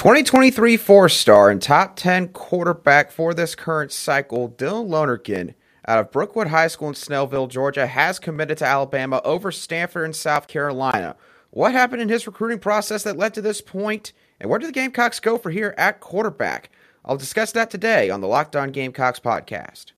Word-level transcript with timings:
2023 0.00 0.78
four 0.78 1.10
star 1.10 1.50
and 1.50 1.60
top 1.60 1.94
10 1.94 2.28
quarterback 2.28 3.10
for 3.10 3.34
this 3.34 3.54
current 3.54 3.92
cycle, 3.92 4.48
Dylan 4.48 4.88
Lonergan 4.88 5.54
out 5.86 5.98
of 5.98 6.10
Brookwood 6.10 6.46
High 6.46 6.68
School 6.68 6.88
in 6.88 6.94
Snellville, 6.94 7.50
Georgia, 7.50 7.86
has 7.86 8.18
committed 8.18 8.56
to 8.56 8.64
Alabama 8.64 9.20
over 9.26 9.52
Stanford 9.52 10.06
and 10.06 10.16
South 10.16 10.48
Carolina. 10.48 11.16
What 11.50 11.72
happened 11.72 12.00
in 12.00 12.08
his 12.08 12.26
recruiting 12.26 12.60
process 12.60 13.02
that 13.02 13.18
led 13.18 13.34
to 13.34 13.42
this 13.42 13.60
point, 13.60 14.14
and 14.40 14.48
where 14.48 14.58
do 14.58 14.64
the 14.64 14.72
Gamecocks 14.72 15.20
go 15.20 15.36
for 15.36 15.50
here 15.50 15.74
at 15.76 16.00
quarterback? 16.00 16.70
I'll 17.04 17.18
discuss 17.18 17.52
that 17.52 17.68
today 17.70 18.08
on 18.08 18.22
the 18.22 18.26
Locked 18.26 18.56
On 18.56 18.70
Gamecocks 18.70 19.20
podcast. 19.20 19.92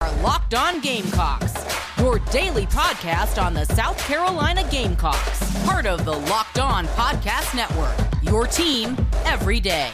Our 0.00 0.12
Locked 0.20 0.54
On 0.54 0.80
Gamecocks, 0.80 1.54
your 1.98 2.18
daily 2.30 2.66
podcast 2.66 3.42
on 3.42 3.54
the 3.54 3.64
South 3.66 3.98
Carolina 3.98 4.66
Gamecocks, 4.70 5.64
part 5.64 5.84
of 5.84 6.04
the 6.04 6.12
Locked 6.12 6.58
On 6.58 6.86
Podcast 6.88 7.56
Network. 7.56 7.94
Your 8.22 8.46
team 8.46 8.96
every 9.24 9.58
day. 9.58 9.90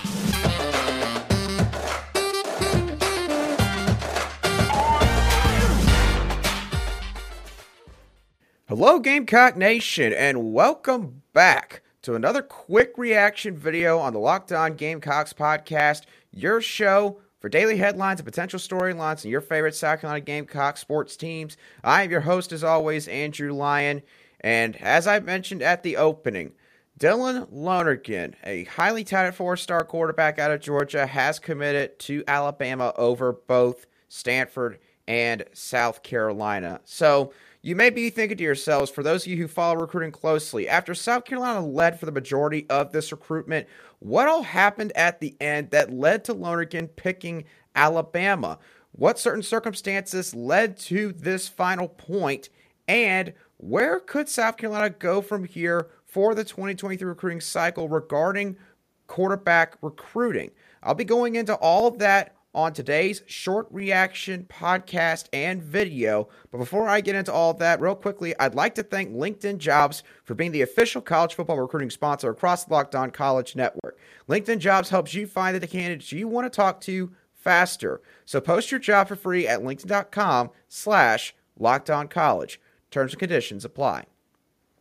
Hello, 8.68 8.98
Gamecock 8.98 9.56
Nation, 9.56 10.12
and 10.12 10.52
welcome 10.52 11.22
back 11.32 11.82
to 12.02 12.14
another 12.14 12.42
quick 12.42 12.98
reaction 12.98 13.56
video 13.56 13.98
on 13.98 14.12
the 14.12 14.18
Locked 14.18 14.52
On 14.52 14.74
Gamecocks 14.74 15.32
podcast, 15.32 16.02
your 16.30 16.60
show 16.60 17.20
for 17.44 17.50
daily 17.50 17.76
headlines 17.76 18.20
and 18.20 18.24
potential 18.24 18.58
storylines 18.58 19.22
and 19.22 19.30
your 19.30 19.42
favorite 19.42 19.74
South 19.74 20.00
Carolina 20.00 20.24
Gamecock 20.24 20.78
sports 20.78 21.14
teams. 21.14 21.58
I 21.84 22.02
am 22.02 22.10
your 22.10 22.22
host, 22.22 22.52
as 22.52 22.64
always, 22.64 23.06
Andrew 23.06 23.52
Lyon, 23.52 24.00
and 24.40 24.76
as 24.76 25.06
I 25.06 25.20
mentioned 25.20 25.60
at 25.60 25.82
the 25.82 25.98
opening, 25.98 26.52
Dylan 26.98 27.46
Lonergan, 27.52 28.34
a 28.44 28.64
highly 28.64 29.04
touted 29.04 29.34
four 29.34 29.58
star 29.58 29.84
quarterback 29.84 30.38
out 30.38 30.52
of 30.52 30.62
Georgia, 30.62 31.06
has 31.06 31.38
committed 31.38 31.98
to 31.98 32.24
Alabama 32.26 32.94
over 32.96 33.34
both 33.34 33.84
Stanford 34.08 34.78
and 35.06 35.44
South 35.52 36.02
Carolina. 36.02 36.80
So 36.86 37.34
you 37.64 37.74
may 37.74 37.88
be 37.88 38.10
thinking 38.10 38.36
to 38.36 38.44
yourselves, 38.44 38.90
for 38.90 39.02
those 39.02 39.24
of 39.24 39.32
you 39.32 39.38
who 39.38 39.48
follow 39.48 39.76
recruiting 39.76 40.12
closely, 40.12 40.68
after 40.68 40.94
South 40.94 41.24
Carolina 41.24 41.66
led 41.66 41.98
for 41.98 42.04
the 42.04 42.12
majority 42.12 42.66
of 42.68 42.92
this 42.92 43.10
recruitment, 43.10 43.66
what 44.00 44.28
all 44.28 44.42
happened 44.42 44.92
at 44.94 45.18
the 45.18 45.34
end 45.40 45.70
that 45.70 45.90
led 45.90 46.24
to 46.24 46.34
Lonergan 46.34 46.88
picking 46.88 47.44
Alabama? 47.74 48.58
What 48.92 49.18
certain 49.18 49.42
circumstances 49.42 50.34
led 50.34 50.76
to 50.80 51.12
this 51.12 51.48
final 51.48 51.88
point? 51.88 52.50
And 52.86 53.32
where 53.56 53.98
could 53.98 54.28
South 54.28 54.58
Carolina 54.58 54.90
go 54.90 55.22
from 55.22 55.44
here 55.44 55.88
for 56.04 56.34
the 56.34 56.44
2023 56.44 57.08
recruiting 57.08 57.40
cycle 57.40 57.88
regarding 57.88 58.58
quarterback 59.06 59.76
recruiting. 59.82 60.50
I'll 60.82 60.94
be 60.94 61.04
going 61.04 61.36
into 61.36 61.54
all 61.54 61.86
of 61.86 61.98
that 61.98 62.33
on 62.54 62.72
today's 62.72 63.22
short 63.26 63.66
reaction 63.70 64.46
podcast 64.48 65.26
and 65.32 65.62
video. 65.62 66.28
But 66.50 66.58
before 66.58 66.88
I 66.88 67.00
get 67.00 67.14
into 67.14 67.32
all 67.32 67.50
of 67.50 67.58
that, 67.58 67.80
real 67.80 67.94
quickly, 67.94 68.34
I'd 68.38 68.54
like 68.54 68.74
to 68.76 68.82
thank 68.82 69.12
LinkedIn 69.12 69.58
Jobs 69.58 70.02
for 70.24 70.34
being 70.34 70.52
the 70.52 70.62
official 70.62 71.02
college 71.02 71.34
football 71.34 71.60
recruiting 71.60 71.90
sponsor 71.90 72.30
across 72.30 72.64
the 72.64 72.72
Locked 72.72 72.94
On 72.94 73.10
College 73.10 73.56
Network. 73.56 73.98
LinkedIn 74.28 74.58
Jobs 74.58 74.90
helps 74.90 75.14
you 75.14 75.26
find 75.26 75.56
the 75.56 75.66
candidates 75.66 76.12
you 76.12 76.28
want 76.28 76.44
to 76.50 76.56
talk 76.56 76.80
to 76.82 77.12
faster. 77.32 78.00
So 78.24 78.40
post 78.40 78.70
your 78.70 78.80
job 78.80 79.08
for 79.08 79.16
free 79.16 79.46
at 79.46 79.60
linkedin.com 79.60 80.50
slash 80.68 81.34
locked 81.58 81.90
on 81.90 82.08
college. 82.08 82.60
Terms 82.90 83.12
and 83.12 83.20
conditions 83.20 83.64
apply. 83.64 84.04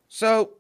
So 0.08 0.54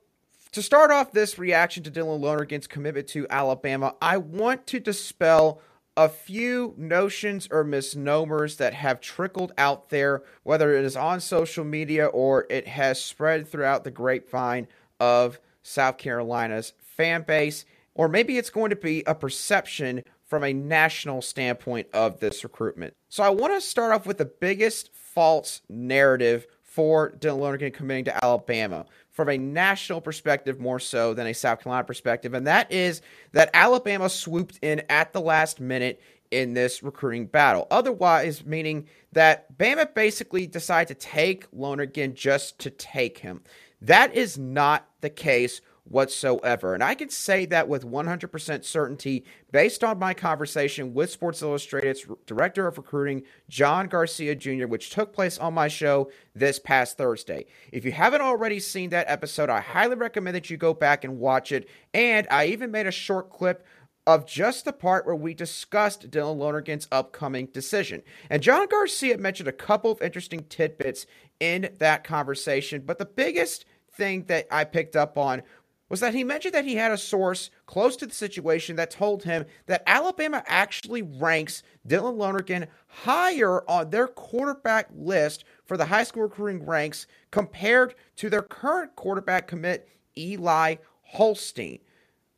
to 0.51 0.61
start 0.61 0.91
off 0.91 1.11
this 1.11 1.39
reaction 1.39 1.83
to 1.83 1.91
Dylan 1.91 2.19
Lonergan's 2.19 2.67
commitment 2.67 3.07
to 3.09 3.25
Alabama, 3.29 3.95
I 4.01 4.17
want 4.17 4.67
to 4.67 4.79
dispel 4.79 5.61
a 5.95 6.09
few 6.09 6.73
notions 6.77 7.47
or 7.51 7.63
misnomers 7.63 8.57
that 8.57 8.73
have 8.73 8.99
trickled 8.99 9.51
out 9.57 9.89
there, 9.89 10.23
whether 10.43 10.75
it 10.75 10.85
is 10.85 10.95
on 10.95 11.19
social 11.19 11.63
media 11.63 12.07
or 12.07 12.47
it 12.49 12.67
has 12.67 13.03
spread 13.03 13.47
throughout 13.47 13.83
the 13.83 13.91
grapevine 13.91 14.67
of 14.99 15.39
South 15.61 15.97
Carolina's 15.97 16.73
fan 16.79 17.21
base, 17.23 17.65
or 17.93 18.07
maybe 18.07 18.37
it's 18.37 18.49
going 18.49 18.71
to 18.71 18.75
be 18.75 19.03
a 19.05 19.13
perception 19.13 20.03
from 20.25 20.43
a 20.43 20.53
national 20.53 21.21
standpoint 21.21 21.87
of 21.93 22.19
this 22.19 22.43
recruitment. 22.43 22.95
So 23.09 23.23
I 23.23 23.29
want 23.29 23.53
to 23.53 23.61
start 23.61 23.93
off 23.93 24.07
with 24.07 24.17
the 24.17 24.25
biggest 24.25 24.89
false 24.93 25.61
narrative 25.69 26.47
for 26.63 27.11
Dylan 27.11 27.37
Lonergan 27.37 27.71
committing 27.71 28.05
to 28.05 28.25
Alabama 28.25 28.85
from 29.13 29.29
a 29.29 29.37
national 29.37 30.01
perspective 30.01 30.59
more 30.59 30.79
so 30.79 31.13
than 31.13 31.27
a 31.27 31.33
South 31.33 31.61
Carolina 31.61 31.85
perspective, 31.85 32.33
and 32.33 32.45
that 32.47 32.71
is 32.71 33.01
that 33.31 33.49
Alabama 33.53 34.09
swooped 34.09 34.59
in 34.61 34.81
at 34.89 35.13
the 35.13 35.21
last 35.21 35.61
minute 35.61 36.01
in 36.31 36.53
this 36.53 36.81
recruiting 36.81 37.27
battle. 37.27 37.67
Otherwise, 37.69 38.43
meaning 38.43 38.87
that 39.11 39.55
Bama 39.57 39.93
basically 39.93 40.47
decided 40.47 40.99
to 40.99 41.07
take 41.07 41.45
Lonergan 41.53 42.15
just 42.15 42.57
to 42.59 42.71
take 42.71 43.19
him. 43.19 43.41
That 43.81 44.15
is 44.15 44.37
not 44.37 44.87
the 45.01 45.11
case 45.11 45.61
whatsoever. 45.85 46.73
And 46.73 46.83
I 46.83 46.95
can 46.95 47.09
say 47.09 47.45
that 47.47 47.67
with 47.67 47.83
100% 47.85 48.63
certainty 48.63 49.25
based 49.51 49.83
on 49.83 49.99
my 49.99 50.13
conversation 50.13 50.93
with 50.93 51.11
Sports 51.11 51.41
Illustrated's 51.41 52.05
director 52.25 52.67
of 52.67 52.77
recruiting, 52.77 53.23
John 53.49 53.87
Garcia 53.87 54.35
Jr., 54.35 54.67
which 54.67 54.89
took 54.89 55.13
place 55.13 55.37
on 55.37 55.53
my 55.53 55.67
show 55.67 56.09
this 56.33 56.57
past 56.59 56.97
Thursday. 56.97 57.45
If 57.71 57.85
you 57.85 57.91
haven't 57.91 58.21
already 58.21 58.59
seen 58.59 58.89
that 58.91 59.09
episode, 59.09 59.49
I 59.49 59.59
highly 59.59 59.95
recommend 59.95 60.35
that 60.35 60.49
you 60.49 60.57
go 60.57 60.73
back 60.73 61.03
and 61.03 61.19
watch 61.19 61.51
it. 61.51 61.67
And 61.93 62.27
I 62.31 62.47
even 62.47 62.71
made 62.71 62.87
a 62.87 62.91
short 62.91 63.29
clip 63.29 63.65
of 64.05 64.25
just 64.25 64.65
the 64.65 64.73
part 64.73 65.05
where 65.05 65.15
we 65.15 65.33
discussed 65.33 66.09
Dylan 66.09 66.37
Lonergan's 66.37 66.87
upcoming 66.91 67.47
decision. 67.47 68.03
And 68.29 68.41
John 68.41 68.67
Garcia 68.67 69.17
mentioned 69.17 69.47
a 69.47 69.53
couple 69.53 69.91
of 69.91 70.01
interesting 70.01 70.45
tidbits 70.49 71.05
in 71.39 71.69
that 71.79 72.03
conversation, 72.03 72.83
but 72.85 72.99
the 72.99 73.05
biggest 73.05 73.65
thing 73.93 74.25
that 74.25 74.47
I 74.51 74.63
picked 74.63 74.95
up 74.95 75.17
on 75.17 75.43
was 75.93 75.99
that 75.99 76.15
he 76.15 76.23
mentioned 76.23 76.55
that 76.55 76.65
he 76.65 76.73
had 76.73 76.91
a 76.91 76.97
source 76.97 77.51
close 77.67 77.95
to 77.95 78.07
the 78.07 78.15
situation 78.15 78.75
that 78.75 78.89
told 78.89 79.21
him 79.21 79.45
that 79.67 79.83
Alabama 79.85 80.43
actually 80.47 81.03
ranks 81.03 81.61
Dylan 81.87 82.17
Lonergan 82.17 82.65
higher 82.87 83.63
on 83.69 83.91
their 83.91 84.07
quarterback 84.07 84.87
list 84.95 85.45
for 85.65 85.77
the 85.77 85.85
high 85.85 86.03
school 86.03 86.23
recruiting 86.23 86.65
ranks 86.65 87.05
compared 87.29 87.93
to 88.15 88.27
their 88.27 88.41
current 88.41 88.95
quarterback 88.95 89.47
commit, 89.47 89.87
Eli 90.17 90.77
Holstein. 91.03 91.77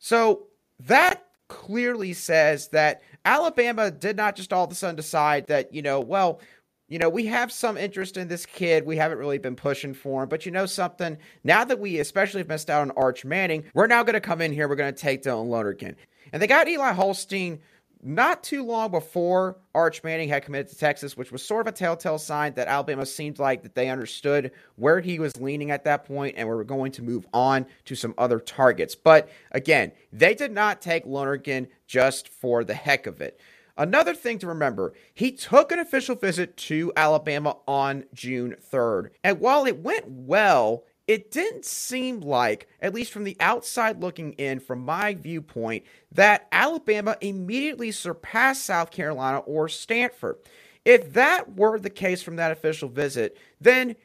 So 0.00 0.48
that 0.80 1.24
clearly 1.48 2.12
says 2.12 2.68
that 2.68 3.00
Alabama 3.24 3.90
did 3.90 4.18
not 4.18 4.36
just 4.36 4.52
all 4.52 4.64
of 4.66 4.70
a 4.70 4.74
sudden 4.74 4.96
decide 4.96 5.46
that, 5.46 5.72
you 5.72 5.80
know, 5.80 5.98
well, 5.98 6.40
you 6.88 6.98
know, 6.98 7.08
we 7.08 7.26
have 7.26 7.50
some 7.50 7.76
interest 7.76 8.16
in 8.16 8.28
this 8.28 8.46
kid. 8.46 8.86
We 8.86 8.96
haven't 8.96 9.18
really 9.18 9.38
been 9.38 9.56
pushing 9.56 9.94
for 9.94 10.22
him. 10.22 10.28
But 10.28 10.46
you 10.46 10.52
know 10.52 10.66
something? 10.66 11.18
Now 11.42 11.64
that 11.64 11.80
we 11.80 11.98
especially 11.98 12.40
have 12.40 12.48
missed 12.48 12.70
out 12.70 12.82
on 12.82 12.92
Arch 12.92 13.24
Manning, 13.24 13.64
we're 13.74 13.88
now 13.88 14.02
going 14.04 14.14
to 14.14 14.20
come 14.20 14.40
in 14.40 14.52
here. 14.52 14.68
We're 14.68 14.76
going 14.76 14.94
to 14.94 15.00
take 15.00 15.22
Dylan 15.22 15.48
Lonergan. 15.48 15.96
And 16.32 16.40
they 16.40 16.46
got 16.46 16.68
Eli 16.68 16.92
Holstein 16.92 17.60
not 18.02 18.44
too 18.44 18.62
long 18.64 18.90
before 18.92 19.56
Arch 19.74 20.04
Manning 20.04 20.28
had 20.28 20.44
committed 20.44 20.68
to 20.68 20.78
Texas, 20.78 21.16
which 21.16 21.32
was 21.32 21.42
sort 21.42 21.66
of 21.66 21.74
a 21.74 21.76
telltale 21.76 22.18
sign 22.18 22.54
that 22.54 22.68
Alabama 22.68 23.04
seemed 23.04 23.40
like 23.40 23.62
that 23.64 23.74
they 23.74 23.88
understood 23.88 24.52
where 24.76 25.00
he 25.00 25.18
was 25.18 25.36
leaning 25.40 25.72
at 25.72 25.84
that 25.84 26.04
point 26.04 26.36
and 26.38 26.46
were 26.46 26.62
going 26.62 26.92
to 26.92 27.02
move 27.02 27.26
on 27.32 27.66
to 27.86 27.96
some 27.96 28.14
other 28.16 28.38
targets. 28.38 28.94
But 28.94 29.28
again, 29.50 29.90
they 30.12 30.34
did 30.34 30.52
not 30.52 30.80
take 30.80 31.04
Lonergan 31.04 31.66
just 31.86 32.28
for 32.28 32.62
the 32.62 32.74
heck 32.74 33.06
of 33.08 33.20
it. 33.20 33.40
Another 33.76 34.14
thing 34.14 34.38
to 34.38 34.46
remember, 34.46 34.94
he 35.12 35.32
took 35.32 35.70
an 35.70 35.78
official 35.78 36.14
visit 36.14 36.56
to 36.56 36.92
Alabama 36.96 37.58
on 37.68 38.04
June 38.14 38.56
3rd. 38.72 39.10
And 39.22 39.40
while 39.40 39.66
it 39.66 39.78
went 39.78 40.06
well, 40.08 40.84
it 41.06 41.30
didn't 41.30 41.64
seem 41.64 42.20
like, 42.20 42.68
at 42.80 42.94
least 42.94 43.12
from 43.12 43.24
the 43.24 43.36
outside 43.38 44.00
looking 44.00 44.32
in, 44.34 44.58
from 44.58 44.84
my 44.84 45.14
viewpoint, 45.14 45.84
that 46.10 46.48
Alabama 46.50 47.16
immediately 47.20 47.92
surpassed 47.92 48.64
South 48.64 48.90
Carolina 48.90 49.38
or 49.38 49.68
Stanford. 49.68 50.36
If 50.84 51.12
that 51.12 51.56
were 51.56 51.78
the 51.78 51.90
case 51.90 52.22
from 52.22 52.36
that 52.36 52.52
official 52.52 52.88
visit, 52.88 53.36
then 53.60 53.96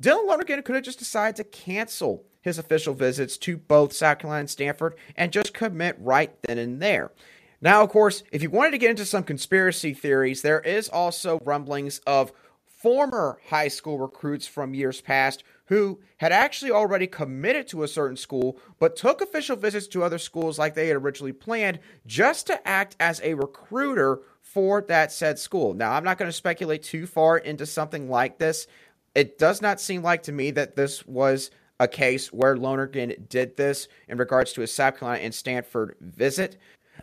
Dylan 0.00 0.26
Lonergan 0.26 0.62
could 0.62 0.74
have 0.74 0.84
just 0.84 0.98
decided 0.98 1.36
to 1.36 1.44
cancel 1.44 2.24
his 2.42 2.58
official 2.58 2.94
visits 2.94 3.36
to 3.38 3.56
both 3.56 3.92
South 3.92 4.20
Carolina 4.20 4.40
and 4.40 4.50
Stanford 4.50 4.94
and 5.16 5.32
just 5.32 5.52
commit 5.52 5.96
right 5.98 6.32
then 6.42 6.58
and 6.58 6.80
there. 6.80 7.10
Now, 7.60 7.82
of 7.82 7.90
course, 7.90 8.22
if 8.32 8.42
you 8.42 8.50
wanted 8.50 8.72
to 8.72 8.78
get 8.78 8.90
into 8.90 9.04
some 9.04 9.24
conspiracy 9.24 9.94
theories, 9.94 10.42
there 10.42 10.60
is 10.60 10.88
also 10.88 11.40
rumblings 11.44 11.98
of 12.06 12.32
former 12.66 13.38
high 13.48 13.68
school 13.68 13.98
recruits 13.98 14.46
from 14.46 14.74
years 14.74 15.00
past 15.00 15.42
who 15.66 15.98
had 16.18 16.30
actually 16.30 16.70
already 16.70 17.06
committed 17.06 17.66
to 17.66 17.82
a 17.82 17.88
certain 17.88 18.16
school 18.16 18.58
but 18.78 18.94
took 18.94 19.20
official 19.20 19.56
visits 19.56 19.88
to 19.88 20.04
other 20.04 20.18
schools 20.18 20.58
like 20.58 20.74
they 20.74 20.88
had 20.88 20.96
originally 20.96 21.32
planned 21.32 21.80
just 22.06 22.46
to 22.46 22.68
act 22.68 22.94
as 23.00 23.20
a 23.24 23.34
recruiter 23.34 24.20
for 24.40 24.82
that 24.82 25.10
said 25.10 25.38
school. 25.38 25.74
Now, 25.74 25.92
I'm 25.92 26.04
not 26.04 26.18
going 26.18 26.28
to 26.28 26.36
speculate 26.36 26.82
too 26.82 27.06
far 27.06 27.38
into 27.38 27.66
something 27.66 28.08
like 28.08 28.38
this. 28.38 28.66
It 29.14 29.38
does 29.38 29.60
not 29.60 29.80
seem 29.80 30.02
like 30.02 30.22
to 30.24 30.32
me 30.32 30.50
that 30.52 30.76
this 30.76 31.04
was 31.06 31.50
a 31.80 31.88
case 31.88 32.32
where 32.32 32.56
Lonergan 32.56 33.26
did 33.28 33.56
this 33.56 33.88
in 34.08 34.18
regards 34.18 34.52
to 34.52 34.60
his 34.60 34.72
South 34.72 34.98
Carolina 34.98 35.24
and 35.24 35.34
Stanford 35.34 35.96
visit. 36.00 36.58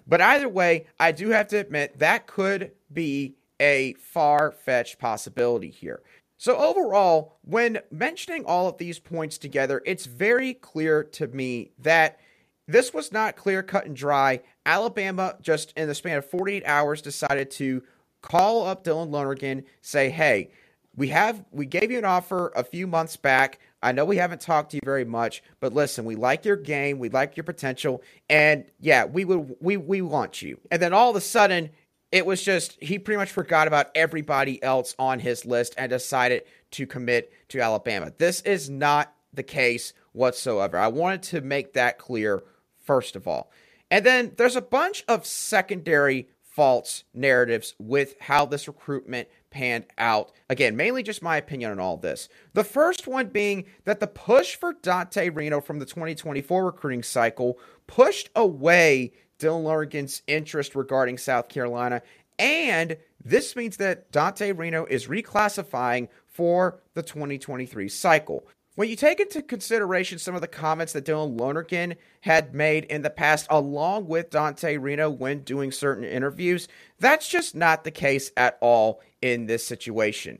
But 0.07 0.21
either 0.21 0.49
way, 0.49 0.87
I 0.99 1.11
do 1.11 1.29
have 1.29 1.47
to 1.49 1.57
admit 1.57 1.99
that 1.99 2.27
could 2.27 2.71
be 2.91 3.35
a 3.59 3.93
far 3.93 4.51
fetched 4.51 4.99
possibility 4.99 5.69
here. 5.69 6.01
So, 6.37 6.57
overall, 6.57 7.37
when 7.43 7.79
mentioning 7.89 8.43
all 8.45 8.67
of 8.67 8.77
these 8.77 8.99
points 8.99 9.37
together, 9.37 9.81
it's 9.85 10.05
very 10.05 10.53
clear 10.53 11.03
to 11.03 11.27
me 11.27 11.71
that 11.79 12.19
this 12.67 12.93
was 12.93 13.11
not 13.11 13.35
clear 13.35 13.63
cut 13.63 13.85
and 13.85 13.95
dry. 13.95 14.41
Alabama, 14.65 15.37
just 15.41 15.73
in 15.77 15.87
the 15.87 15.95
span 15.95 16.17
of 16.17 16.25
48 16.25 16.65
hours, 16.65 17.01
decided 17.01 17.51
to 17.51 17.83
call 18.21 18.65
up 18.65 18.83
Dylan 18.83 19.11
Lonergan, 19.11 19.63
say, 19.81 20.09
hey, 20.09 20.49
we 20.95 21.07
have 21.09 21.43
we 21.51 21.65
gave 21.65 21.91
you 21.91 21.97
an 21.97 22.05
offer 22.05 22.51
a 22.55 22.63
few 22.63 22.87
months 22.87 23.15
back. 23.15 23.59
I 23.83 23.91
know 23.91 24.05
we 24.05 24.17
haven't 24.17 24.41
talked 24.41 24.71
to 24.71 24.77
you 24.77 24.81
very 24.83 25.05
much, 25.05 25.43
but 25.59 25.73
listen, 25.73 26.05
we 26.05 26.15
like 26.15 26.45
your 26.45 26.55
game, 26.55 26.99
we 26.99 27.09
like 27.09 27.37
your 27.37 27.43
potential, 27.43 28.01
and 28.29 28.65
yeah, 28.79 29.05
we 29.05 29.25
would 29.25 29.57
we 29.59 29.77
we 29.77 30.01
want 30.01 30.41
you. 30.41 30.59
And 30.71 30.81
then 30.81 30.93
all 30.93 31.09
of 31.09 31.15
a 31.15 31.21
sudden, 31.21 31.69
it 32.11 32.25
was 32.25 32.41
just 32.41 32.77
he 32.81 32.97
pretty 32.97 33.17
much 33.17 33.31
forgot 33.31 33.67
about 33.67 33.91
everybody 33.93 34.61
else 34.63 34.95
on 34.97 35.19
his 35.19 35.45
list 35.45 35.75
and 35.77 35.89
decided 35.89 36.43
to 36.71 36.87
commit 36.87 37.31
to 37.49 37.59
Alabama. 37.59 38.13
This 38.17 38.41
is 38.41 38.69
not 38.69 39.13
the 39.33 39.43
case 39.43 39.93
whatsoever. 40.13 40.77
I 40.77 40.87
wanted 40.87 41.23
to 41.23 41.41
make 41.41 41.73
that 41.73 41.97
clear 41.97 42.43
first 42.83 43.15
of 43.15 43.27
all. 43.27 43.51
And 43.91 44.05
then 44.05 44.33
there's 44.37 44.55
a 44.55 44.61
bunch 44.61 45.03
of 45.07 45.25
secondary 45.25 46.27
false 46.41 47.03
narratives 47.13 47.73
with 47.79 48.15
how 48.19 48.45
this 48.45 48.67
recruitment 48.67 49.27
panned 49.53 49.85
out. 49.97 50.31
Again, 50.49 50.75
mainly 50.75 51.03
just 51.03 51.21
my 51.21 51.37
opinion 51.37 51.71
on 51.71 51.79
all 51.79 51.95
this. 51.95 52.27
The 52.53 52.63
first 52.63 53.07
one 53.07 53.27
being 53.27 53.65
that 53.85 53.99
the 53.99 54.07
push 54.07 54.55
for 54.55 54.73
Dante 54.73 55.29
Reno 55.29 55.61
from 55.61 55.79
the 55.79 55.85
2024 55.85 56.65
recruiting 56.65 57.03
cycle 57.03 57.59
pushed 57.87 58.29
away 58.35 59.13
Dylan 59.39 59.63
Lonergan's 59.63 60.23
interest 60.27 60.75
regarding 60.75 61.17
South 61.17 61.47
Carolina. 61.47 62.01
And 62.39 62.97
this 63.23 63.55
means 63.55 63.77
that 63.77 64.11
Dante 64.11 64.51
Reno 64.51 64.85
is 64.85 65.07
reclassifying 65.07 66.09
for 66.25 66.81
the 66.95 67.03
2023 67.03 67.87
cycle. 67.87 68.47
When 68.75 68.89
you 68.89 68.95
take 68.95 69.19
into 69.19 69.43
consideration 69.43 70.17
some 70.17 70.33
of 70.33 70.41
the 70.41 70.47
comments 70.47 70.93
that 70.93 71.05
Dylan 71.05 71.39
Lonergan 71.39 71.93
had 72.21 72.55
made 72.55 72.85
in 72.85 73.03
the 73.03 73.11
past, 73.11 73.45
along 73.51 74.07
with 74.07 74.31
Dante 74.31 74.77
Reno 74.77 75.11
when 75.11 75.41
doing 75.41 75.71
certain 75.71 76.03
interviews, 76.03 76.67
that's 76.99 77.27
just 77.29 77.53
not 77.53 77.83
the 77.83 77.91
case 77.91 78.31
at 78.35 78.57
all 78.61 78.99
in 79.23 79.45
this 79.45 79.65
situation. 79.65 80.37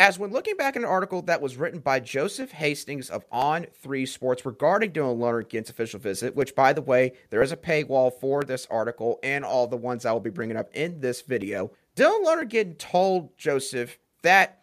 As 0.00 0.18
when 0.18 0.32
looking 0.32 0.56
back 0.56 0.74
at 0.74 0.82
an 0.82 0.88
article 0.88 1.22
that 1.22 1.40
was 1.40 1.56
written 1.56 1.78
by 1.78 2.00
Joseph 2.00 2.50
Hastings 2.50 3.08
of 3.08 3.24
On3 3.30 4.06
Sports 4.06 4.44
regarding 4.44 4.90
Dylan 4.90 5.18
Lonergan's 5.18 5.70
official 5.70 6.00
visit, 6.00 6.34
which, 6.34 6.54
by 6.54 6.74
the 6.74 6.82
way, 6.82 7.12
there 7.30 7.40
is 7.40 7.52
a 7.52 7.56
paywall 7.56 8.12
for 8.12 8.42
this 8.42 8.66
article 8.68 9.20
and 9.22 9.44
all 9.44 9.68
the 9.68 9.76
ones 9.76 10.04
I 10.04 10.12
will 10.12 10.20
be 10.20 10.28
bringing 10.28 10.56
up 10.56 10.68
in 10.74 11.00
this 11.00 11.22
video, 11.22 11.70
Dylan 11.94 12.24
Lonergan 12.24 12.74
told 12.74 13.38
Joseph 13.38 13.96
that 14.22 14.58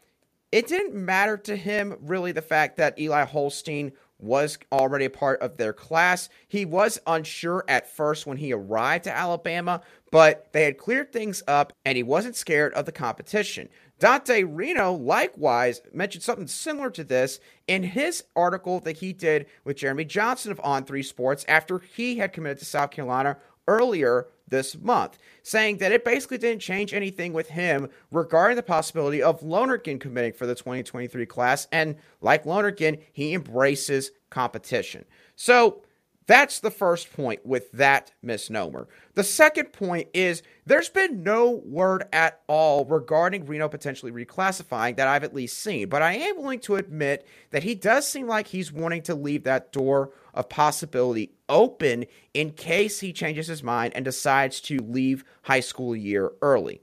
it 0.52 0.68
didn't 0.68 0.94
matter 0.94 1.38
to 1.38 1.56
him 1.56 1.96
really 2.02 2.34
the 2.34 2.42
fact 2.42 2.78
that 2.78 3.00
Eli 3.00 3.24
Holstein 3.24 3.94
was 4.20 4.58
already 4.72 5.06
a 5.06 5.10
part 5.10 5.42
of 5.42 5.58
their 5.58 5.74
class. 5.74 6.30
He 6.48 6.64
was 6.64 7.00
unsure 7.08 7.66
at 7.68 7.90
first 7.90 8.26
when 8.28 8.38
he 8.38 8.54
arrived 8.54 9.06
to 9.06 9.16
Alabama, 9.16 9.82
but 10.14 10.48
they 10.52 10.64
had 10.64 10.78
cleared 10.78 11.12
things 11.12 11.42
up 11.48 11.74
and 11.84 11.98
he 11.98 12.04
wasn't 12.04 12.36
scared 12.36 12.72
of 12.76 12.86
the 12.86 12.92
competition. 12.92 13.68
Dante 13.98 14.44
Reno 14.44 14.94
likewise 14.94 15.82
mentioned 15.92 16.24
something 16.24 16.46
similar 16.46 16.92
to 16.92 17.04
this 17.04 17.40
in 17.68 17.82
his 17.82 18.24
article 18.36 18.80
that 18.82 18.98
he 18.98 19.12
did 19.12 19.48
with 19.64 19.78
Jeremy 19.78 20.06
Johnson 20.06 20.52
of 20.52 20.62
On3 20.62 21.04
Sports 21.04 21.44
after 21.48 21.80
he 21.80 22.18
had 22.20 22.32
committed 22.32 22.60
to 22.60 22.66
South 22.66 22.92
Carolina 22.92 23.38
earlier 23.68 24.28
this 24.48 24.78
month, 24.78 25.18
saying 25.42 25.78
that 25.78 25.92
it 25.92 26.06
basically 26.06 26.38
didn't 26.38 26.62
change 26.62 26.94
anything 26.94 27.34
with 27.34 27.50
him 27.50 27.90
regarding 28.12 28.56
the 28.56 28.62
possibility 28.62 29.24
of 29.24 29.42
Lonergan 29.42 29.98
committing 29.98 30.34
for 30.34 30.46
the 30.46 30.54
2023 30.54 31.26
class. 31.26 31.68
And 31.72 31.96
like 32.22 32.46
Lonergan, 32.46 33.00
he 33.14 33.34
embraces 33.34 34.12
competition. 34.30 35.06
So 35.36 35.82
that's 36.26 36.60
the 36.60 36.72
first 36.72 37.12
point 37.14 37.46
with 37.46 37.72
that 37.74 38.12
misnomer. 38.22 38.88
The 39.16 39.24
second 39.24 39.74
point 39.74 40.08
is 40.14 40.42
there's 40.66 40.90
been 40.90 41.24
no 41.24 41.62
word 41.66 42.06
at 42.14 42.42
all 42.48 42.86
regarding 42.86 43.46
Reno 43.46 43.68
potentially 43.68 44.12
reclassifying 44.12 44.96
that 44.98 45.08
I've 45.08 45.24
at 45.24 45.36
least 45.36 45.60
seen, 45.60 45.90
but 45.90 46.02
I 46.02 46.14
am 46.14 46.38
willing 46.38 46.60
to 46.62 46.78
admit 46.78 47.28
that 47.52 47.64
he 47.64 47.76
does 47.76 48.08
seem 48.08 48.28
like 48.28 48.48
he's 48.48 48.72
wanting 48.72 49.02
to 49.04 49.16
leave 49.16 49.44
that 49.44 49.72
door 49.72 50.12
of 50.34 50.50
possibility 50.50 51.32
open 51.50 52.06
in 52.34 52.52
case 52.52 53.00
he 53.00 53.14
changes 53.14 53.48
his 53.48 53.64
mind 53.64 53.94
and 53.96 54.06
decides 54.06 54.62
to 54.62 54.80
leave 54.80 55.24
high 55.44 55.60
school 55.60 55.96
year 55.96 56.32
early. 56.42 56.82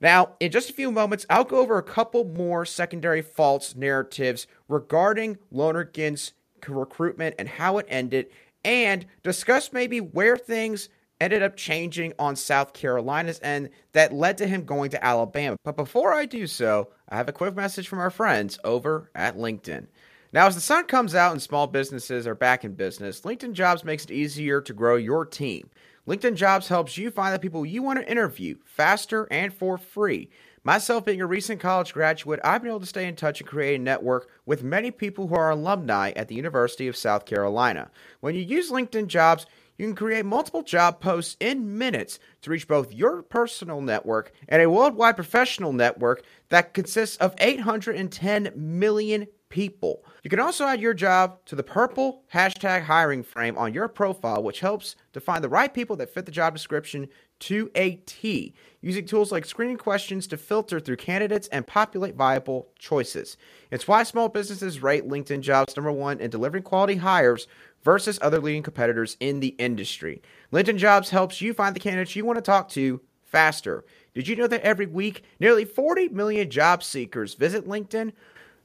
Now, 0.00 0.34
in 0.40 0.50
just 0.50 0.70
a 0.70 0.74
few 0.74 0.90
moments, 0.90 1.26
I'll 1.28 1.44
go 1.44 1.58
over 1.58 1.76
a 1.76 1.82
couple 1.82 2.24
more 2.24 2.64
secondary 2.64 3.20
false 3.20 3.76
narratives 3.76 4.46
regarding 4.66 5.36
Lonergan's 5.52 6.32
recruitment 6.66 7.34
and 7.38 7.48
how 7.48 7.78
it 7.78 7.86
ended, 7.88 8.30
and 8.64 9.06
discuss 9.22 9.72
maybe 9.72 10.00
where 10.00 10.36
things 10.36 10.88
ended 11.20 11.42
up 11.42 11.56
changing 11.56 12.12
on 12.18 12.34
South 12.34 12.72
Carolina's 12.72 13.40
end 13.42 13.70
that 13.92 14.12
led 14.12 14.38
to 14.38 14.46
him 14.46 14.64
going 14.64 14.90
to 14.90 15.04
Alabama. 15.04 15.56
But 15.64 15.76
before 15.76 16.14
I 16.14 16.24
do 16.24 16.46
so, 16.46 16.88
I 17.08 17.16
have 17.16 17.28
a 17.28 17.32
quick 17.32 17.54
message 17.54 17.88
from 17.88 17.98
our 17.98 18.10
friends 18.10 18.58
over 18.64 19.10
at 19.14 19.36
LinkedIn. 19.36 19.86
Now, 20.32 20.46
as 20.46 20.54
the 20.54 20.60
sun 20.60 20.84
comes 20.84 21.14
out 21.14 21.32
and 21.32 21.42
small 21.42 21.66
businesses 21.66 22.26
are 22.26 22.36
back 22.36 22.64
in 22.64 22.74
business, 22.74 23.22
LinkedIn 23.22 23.52
Jobs 23.52 23.84
makes 23.84 24.04
it 24.04 24.12
easier 24.12 24.60
to 24.60 24.72
grow 24.72 24.96
your 24.96 25.26
team. 25.26 25.68
LinkedIn 26.06 26.36
Jobs 26.36 26.68
helps 26.68 26.96
you 26.96 27.10
find 27.10 27.34
the 27.34 27.38
people 27.38 27.66
you 27.66 27.82
want 27.82 27.98
to 27.98 28.10
interview 28.10 28.56
faster 28.64 29.26
and 29.30 29.52
for 29.52 29.76
free. 29.76 30.30
Myself 30.62 31.06
being 31.06 31.22
a 31.22 31.26
recent 31.26 31.58
college 31.58 31.94
graduate, 31.94 32.38
I've 32.44 32.60
been 32.60 32.70
able 32.70 32.80
to 32.80 32.86
stay 32.86 33.08
in 33.08 33.16
touch 33.16 33.40
and 33.40 33.48
create 33.48 33.80
a 33.80 33.82
network 33.82 34.28
with 34.44 34.62
many 34.62 34.90
people 34.90 35.28
who 35.28 35.34
are 35.34 35.48
alumni 35.48 36.10
at 36.10 36.28
the 36.28 36.34
University 36.34 36.86
of 36.86 36.98
South 36.98 37.24
Carolina. 37.24 37.90
When 38.20 38.34
you 38.34 38.42
use 38.42 38.70
LinkedIn 38.70 39.06
Jobs, 39.06 39.46
you 39.78 39.86
can 39.86 39.94
create 39.94 40.26
multiple 40.26 40.62
job 40.62 41.00
posts 41.00 41.38
in 41.40 41.78
minutes 41.78 42.18
to 42.42 42.50
reach 42.50 42.68
both 42.68 42.92
your 42.92 43.22
personal 43.22 43.80
network 43.80 44.32
and 44.50 44.60
a 44.60 44.68
worldwide 44.68 45.16
professional 45.16 45.72
network 45.72 46.24
that 46.50 46.74
consists 46.74 47.16
of 47.16 47.34
810 47.38 48.52
million 48.54 49.28
people. 49.48 50.04
You 50.22 50.28
can 50.28 50.40
also 50.40 50.66
add 50.66 50.80
your 50.82 50.92
job 50.92 51.44
to 51.46 51.56
the 51.56 51.62
purple 51.62 52.24
hashtag 52.32 52.82
hiring 52.82 53.22
frame 53.22 53.56
on 53.56 53.72
your 53.72 53.88
profile, 53.88 54.42
which 54.42 54.60
helps 54.60 54.94
to 55.14 55.20
find 55.20 55.42
the 55.42 55.48
right 55.48 55.72
people 55.72 55.96
that 55.96 56.12
fit 56.12 56.26
the 56.26 56.32
job 56.32 56.54
description 56.54 57.08
to 57.40 57.70
a 57.74 57.96
T, 58.06 58.54
using 58.80 59.04
tools 59.04 59.30
like 59.30 59.44
screening 59.44 59.76
questions 59.76 60.26
to 60.26 60.36
filter 60.36 60.80
through 60.80 60.96
candidates 60.96 61.48
and 61.48 61.66
populate 61.66 62.14
viable 62.14 62.68
choices. 62.78 63.36
It's 63.70 63.86
why 63.86 64.02
small 64.02 64.28
businesses 64.28 64.82
rate 64.82 65.08
LinkedIn 65.08 65.40
jobs 65.40 65.76
number 65.76 65.92
one 65.92 66.20
in 66.20 66.30
delivering 66.30 66.62
quality 66.62 66.96
hires 66.96 67.46
versus 67.82 68.18
other 68.22 68.40
leading 68.40 68.62
competitors 68.62 69.16
in 69.20 69.40
the 69.40 69.54
industry. 69.58 70.22
LinkedIn 70.52 70.76
Jobs 70.76 71.10
helps 71.10 71.40
you 71.40 71.54
find 71.54 71.74
the 71.74 71.80
candidates 71.80 72.16
you 72.16 72.24
want 72.24 72.36
to 72.36 72.42
talk 72.42 72.68
to 72.70 73.00
faster. 73.24 73.84
Did 74.14 74.28
you 74.28 74.36
know 74.36 74.46
that 74.48 74.62
every 74.62 74.86
week, 74.86 75.24
nearly 75.38 75.64
40 75.64 76.08
million 76.08 76.50
job 76.50 76.82
seekers 76.82 77.34
visit 77.34 77.66
LinkedIn? 77.66 78.12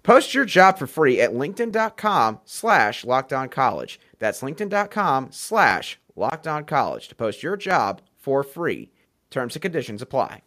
Post 0.04 0.34
your 0.34 0.46
job 0.46 0.78
for 0.78 0.88
free 0.88 1.20
at 1.20 1.32
linkedin.com 1.32 2.40
slash 2.46 3.06
college. 3.52 4.00
That's 4.20 4.42
linkedin.com 4.42 5.30
slash 5.32 6.00
college 6.68 7.08
to 7.08 7.16
post 7.16 7.44
your 7.44 7.58
job 7.58 8.02
for 8.18 8.44
free. 8.44 8.92
Terms 9.30 9.56
and 9.56 9.62
conditions 9.62 10.02
apply. 10.02 10.42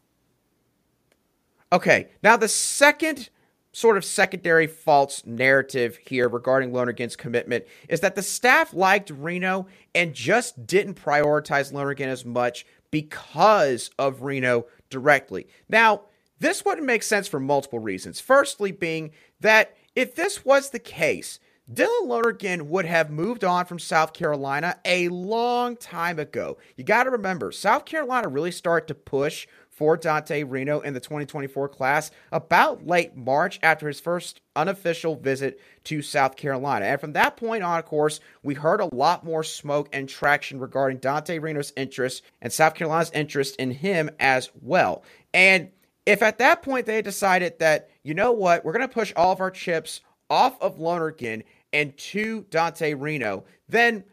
Okay, 1.73 2.09
now 2.23 2.37
the 2.37 2.49
second 2.49 3.29
sort 3.73 3.97
of 3.97 4.05
secondary 4.05 4.67
false 4.67 5.25
narrative 5.27 5.99
here 6.07 6.29
regarding 6.29 6.73
Lonergan's 6.73 7.17
commitment 7.17 7.65
is 7.89 8.01
that 8.01 8.15
the 8.15 8.23
staff 8.23 8.73
liked 8.73 9.11
Reno 9.11 9.67
and 9.95 10.15
just 10.15 10.67
didn't 10.67 10.95
prioritize 10.95 11.73
Lonergan 11.73 12.09
as 12.09 12.25
much 12.25 12.67
because 12.91 13.91
of 13.99 14.23
Reno 14.23 14.67
directly. 14.91 15.47
Now, 15.69 16.03
this 16.41 16.65
wouldn't 16.65 16.87
make 16.87 17.03
sense 17.03 17.29
for 17.29 17.41
multiple 17.41 17.79
reasons. 17.79 18.21
Firstly, 18.21 18.73
being 18.73 19.11
that 19.41 19.77
if 19.95 20.15
this 20.15 20.45
was 20.45 20.71
the 20.71 20.79
case, 20.79 21.39
Dylan 21.73 22.07
Lonergan 22.07 22.71
would 22.71 22.87
have 22.87 23.11
moved 23.11 23.45
on 23.45 23.67
from 23.67 23.79
South 23.79 24.15
Carolina 24.15 24.79
a 24.87 25.09
long 25.11 25.77
time 25.77 26.19
ago. 26.19 26.57
You 26.77 26.85
got 26.85 27.05
to 27.05 27.11
remember, 27.11 27.53
South 27.53 27.85
Carolina 27.85 28.29
really 28.29 28.53
started 28.53 28.87
to 28.89 28.95
push 28.95 29.47
for 29.69 29.97
Dante 29.97 30.45
Reno 30.45 30.81
in 30.81 30.95
the 30.95 31.01
2024 31.01 31.69
class 31.69 32.11
about 32.33 32.87
late 32.87 33.15
March 33.17 33.61
after 33.63 33.87
his 33.87 34.01
first 34.01 34.41
unofficial 34.57 35.15
visit 35.15 35.61
to 35.85 36.01
South 36.01 36.37
Carolina. 36.37 36.87
And 36.87 37.01
from 37.01 37.13
that 37.13 37.37
point 37.37 37.63
on, 37.63 37.79
of 37.79 37.85
course, 37.85 38.19
we 38.43 38.55
heard 38.55 38.81
a 38.81 38.95
lot 38.95 39.25
more 39.25 39.45
smoke 39.45 39.91
and 39.93 40.09
traction 40.09 40.59
regarding 40.59 40.99
Dante 40.99 41.39
Reno's 41.39 41.75
interest 41.77 42.23
and 42.41 42.51
South 42.51 42.75
Carolina's 42.75 43.13
interest 43.13 43.57
in 43.57 43.73
him 43.73 44.09
as 44.19 44.51
well. 44.63 45.05
And 45.35 45.69
if 46.07 46.23
at 46.23 46.39
that 46.39 46.63
point 46.63 46.87
they 46.87 47.03
decided 47.03 47.59
that, 47.59 47.91
you 48.03 48.15
know 48.15 48.33
what, 48.33 48.65
we're 48.65 48.73
going 48.73 48.89
to 48.89 48.93
push 48.93 49.13
all 49.15 49.33
of 49.33 49.41
our 49.41 49.51
chips 49.51 50.01
off 50.31 50.61
of 50.61 50.79
Lonergan 50.79 51.43
and 51.73 51.97
to 51.97 52.47
Dante 52.51 52.95
Reno, 52.95 53.45
then 53.69 54.05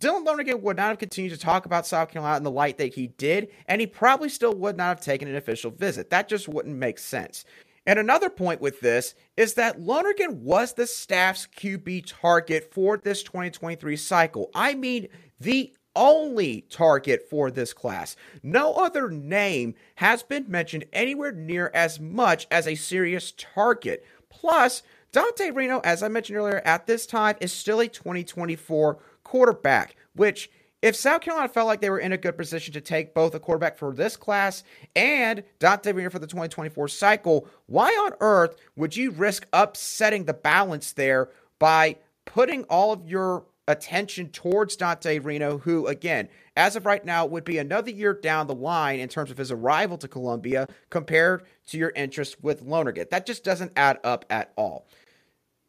Dylan 0.00 0.26
Lonergan 0.26 0.62
would 0.62 0.76
not 0.76 0.88
have 0.88 0.98
continued 0.98 1.32
to 1.32 1.38
talk 1.38 1.66
about 1.66 1.86
South 1.86 2.10
Carolina 2.10 2.36
in 2.36 2.42
the 2.42 2.50
light 2.50 2.78
that 2.78 2.94
he 2.94 3.06
did, 3.06 3.48
and 3.66 3.80
he 3.80 3.86
probably 3.86 4.28
still 4.28 4.54
would 4.54 4.76
not 4.76 4.88
have 4.88 5.00
taken 5.00 5.28
an 5.28 5.36
official 5.36 5.70
visit. 5.70 6.10
That 6.10 6.28
just 6.28 6.48
wouldn't 6.48 6.76
make 6.76 6.98
sense. 6.98 7.44
And 7.86 7.98
another 7.98 8.28
point 8.28 8.60
with 8.60 8.80
this 8.80 9.14
is 9.36 9.54
that 9.54 9.80
Lonergan 9.80 10.42
was 10.42 10.72
the 10.72 10.86
staff's 10.86 11.46
QB 11.56 12.04
target 12.20 12.72
for 12.72 12.98
this 12.98 13.22
2023 13.22 13.96
cycle. 13.96 14.50
I 14.54 14.74
mean, 14.74 15.08
the 15.38 15.72
only 15.94 16.62
target 16.68 17.26
for 17.30 17.50
this 17.50 17.72
class. 17.72 18.16
No 18.42 18.74
other 18.74 19.08
name 19.08 19.74
has 19.94 20.22
been 20.22 20.44
mentioned 20.48 20.84
anywhere 20.92 21.32
near 21.32 21.70
as 21.72 21.98
much 21.98 22.46
as 22.50 22.66
a 22.66 22.74
serious 22.74 23.32
target. 23.32 24.04
Plus, 24.28 24.82
Dante 25.16 25.50
Reno, 25.50 25.80
as 25.82 26.02
I 26.02 26.08
mentioned 26.08 26.36
earlier, 26.36 26.60
at 26.66 26.86
this 26.86 27.06
time 27.06 27.36
is 27.40 27.50
still 27.50 27.80
a 27.80 27.88
2024 27.88 28.98
quarterback, 29.24 29.96
which 30.14 30.50
if 30.82 30.94
South 30.94 31.22
Carolina 31.22 31.48
felt 31.48 31.66
like 31.66 31.80
they 31.80 31.88
were 31.88 31.98
in 31.98 32.12
a 32.12 32.18
good 32.18 32.36
position 32.36 32.74
to 32.74 32.82
take 32.82 33.14
both 33.14 33.34
a 33.34 33.40
quarterback 33.40 33.78
for 33.78 33.94
this 33.94 34.14
class 34.14 34.62
and 34.94 35.42
Dante 35.58 35.92
Reno 35.92 36.10
for 36.10 36.18
the 36.18 36.26
2024 36.26 36.88
cycle, 36.88 37.48
why 37.64 37.88
on 37.88 38.12
earth 38.20 38.56
would 38.76 38.94
you 38.94 39.10
risk 39.10 39.46
upsetting 39.54 40.26
the 40.26 40.34
balance 40.34 40.92
there 40.92 41.30
by 41.58 41.96
putting 42.26 42.64
all 42.64 42.92
of 42.92 43.08
your 43.08 43.46
attention 43.68 44.28
towards 44.28 44.76
Dante 44.76 45.18
Reno, 45.18 45.56
who, 45.56 45.86
again, 45.86 46.28
as 46.58 46.76
of 46.76 46.84
right 46.84 47.06
now, 47.06 47.24
would 47.24 47.44
be 47.44 47.56
another 47.56 47.90
year 47.90 48.12
down 48.12 48.48
the 48.48 48.54
line 48.54 49.00
in 49.00 49.08
terms 49.08 49.30
of 49.30 49.38
his 49.38 49.50
arrival 49.50 49.96
to 49.96 50.08
Columbia 50.08 50.68
compared 50.90 51.44
to 51.68 51.78
your 51.78 51.92
interest 51.96 52.42
with 52.44 52.60
Lonergan. 52.60 53.06
That 53.10 53.24
just 53.24 53.44
doesn't 53.44 53.72
add 53.76 53.98
up 54.04 54.26
at 54.28 54.52
all. 54.56 54.86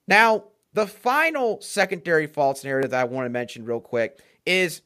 Now, 0.07 0.45
the 0.73 0.87
final 0.87 1.59
secondary 1.61 2.27
false 2.27 2.63
narrative 2.63 2.91
that 2.91 3.01
I 3.01 3.05
want 3.05 3.25
to 3.25 3.29
mention 3.29 3.65
real 3.65 3.79
quick 3.79 4.19
is 4.45 4.81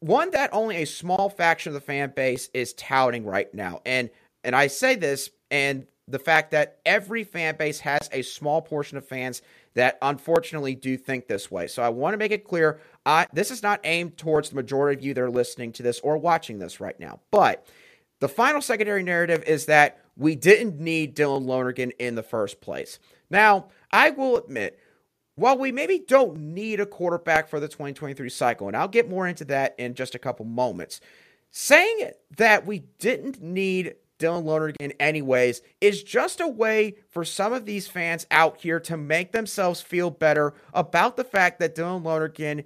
one 0.00 0.30
that 0.32 0.50
only 0.52 0.76
a 0.76 0.86
small 0.86 1.30
faction 1.30 1.70
of 1.70 1.74
the 1.74 1.80
fan 1.80 2.12
base 2.14 2.48
is 2.52 2.72
touting 2.74 3.24
right 3.24 3.52
now. 3.54 3.80
And 3.84 4.10
and 4.42 4.56
I 4.56 4.68
say 4.68 4.94
this 4.94 5.30
and 5.50 5.86
the 6.08 6.18
fact 6.18 6.50
that 6.50 6.78
every 6.84 7.22
fan 7.24 7.56
base 7.56 7.78
has 7.80 8.08
a 8.12 8.22
small 8.22 8.60
portion 8.60 8.98
of 8.98 9.06
fans 9.06 9.42
that 9.74 9.98
unfortunately 10.02 10.74
do 10.74 10.96
think 10.96 11.28
this 11.28 11.50
way. 11.50 11.66
So 11.66 11.82
I 11.82 11.90
want 11.90 12.14
to 12.14 12.18
make 12.18 12.32
it 12.32 12.44
clear 12.44 12.80
I, 13.06 13.26
this 13.32 13.50
is 13.50 13.62
not 13.62 13.80
aimed 13.84 14.16
towards 14.18 14.50
the 14.50 14.56
majority 14.56 14.98
of 14.98 15.04
you 15.04 15.14
that 15.14 15.20
are 15.20 15.30
listening 15.30 15.72
to 15.72 15.82
this 15.82 16.00
or 16.00 16.18
watching 16.18 16.58
this 16.58 16.80
right 16.80 16.98
now. 16.98 17.20
But 17.30 17.66
the 18.18 18.28
final 18.28 18.60
secondary 18.60 19.02
narrative 19.02 19.44
is 19.46 19.66
that 19.66 19.98
we 20.16 20.34
didn't 20.34 20.78
need 20.78 21.16
Dylan 21.16 21.46
Lonergan 21.46 21.92
in 21.92 22.14
the 22.14 22.22
first 22.22 22.60
place. 22.60 22.98
Now, 23.30 23.68
I 23.90 24.10
will 24.10 24.36
admit, 24.36 24.78
while 25.34 25.56
we 25.56 25.72
maybe 25.72 25.98
don't 25.98 26.38
need 26.38 26.80
a 26.80 26.86
quarterback 26.86 27.48
for 27.48 27.60
the 27.60 27.68
2023 27.68 28.28
cycle, 28.28 28.68
and 28.68 28.76
I'll 28.76 28.88
get 28.88 29.08
more 29.08 29.26
into 29.26 29.44
that 29.46 29.74
in 29.78 29.94
just 29.94 30.14
a 30.14 30.18
couple 30.18 30.44
moments, 30.44 31.00
saying 31.50 32.10
that 32.36 32.66
we 32.66 32.80
didn't 32.98 33.42
need 33.42 33.94
Dylan 34.18 34.44
Lonergan, 34.44 34.92
anyways, 35.00 35.62
is 35.80 36.02
just 36.02 36.40
a 36.40 36.46
way 36.46 36.96
for 37.08 37.24
some 37.24 37.52
of 37.52 37.64
these 37.64 37.88
fans 37.88 38.26
out 38.30 38.60
here 38.60 38.78
to 38.80 38.96
make 38.96 39.32
themselves 39.32 39.80
feel 39.80 40.10
better 40.10 40.54
about 40.74 41.16
the 41.16 41.24
fact 41.24 41.58
that 41.58 41.74
Dylan 41.74 42.04
Lonergan 42.04 42.64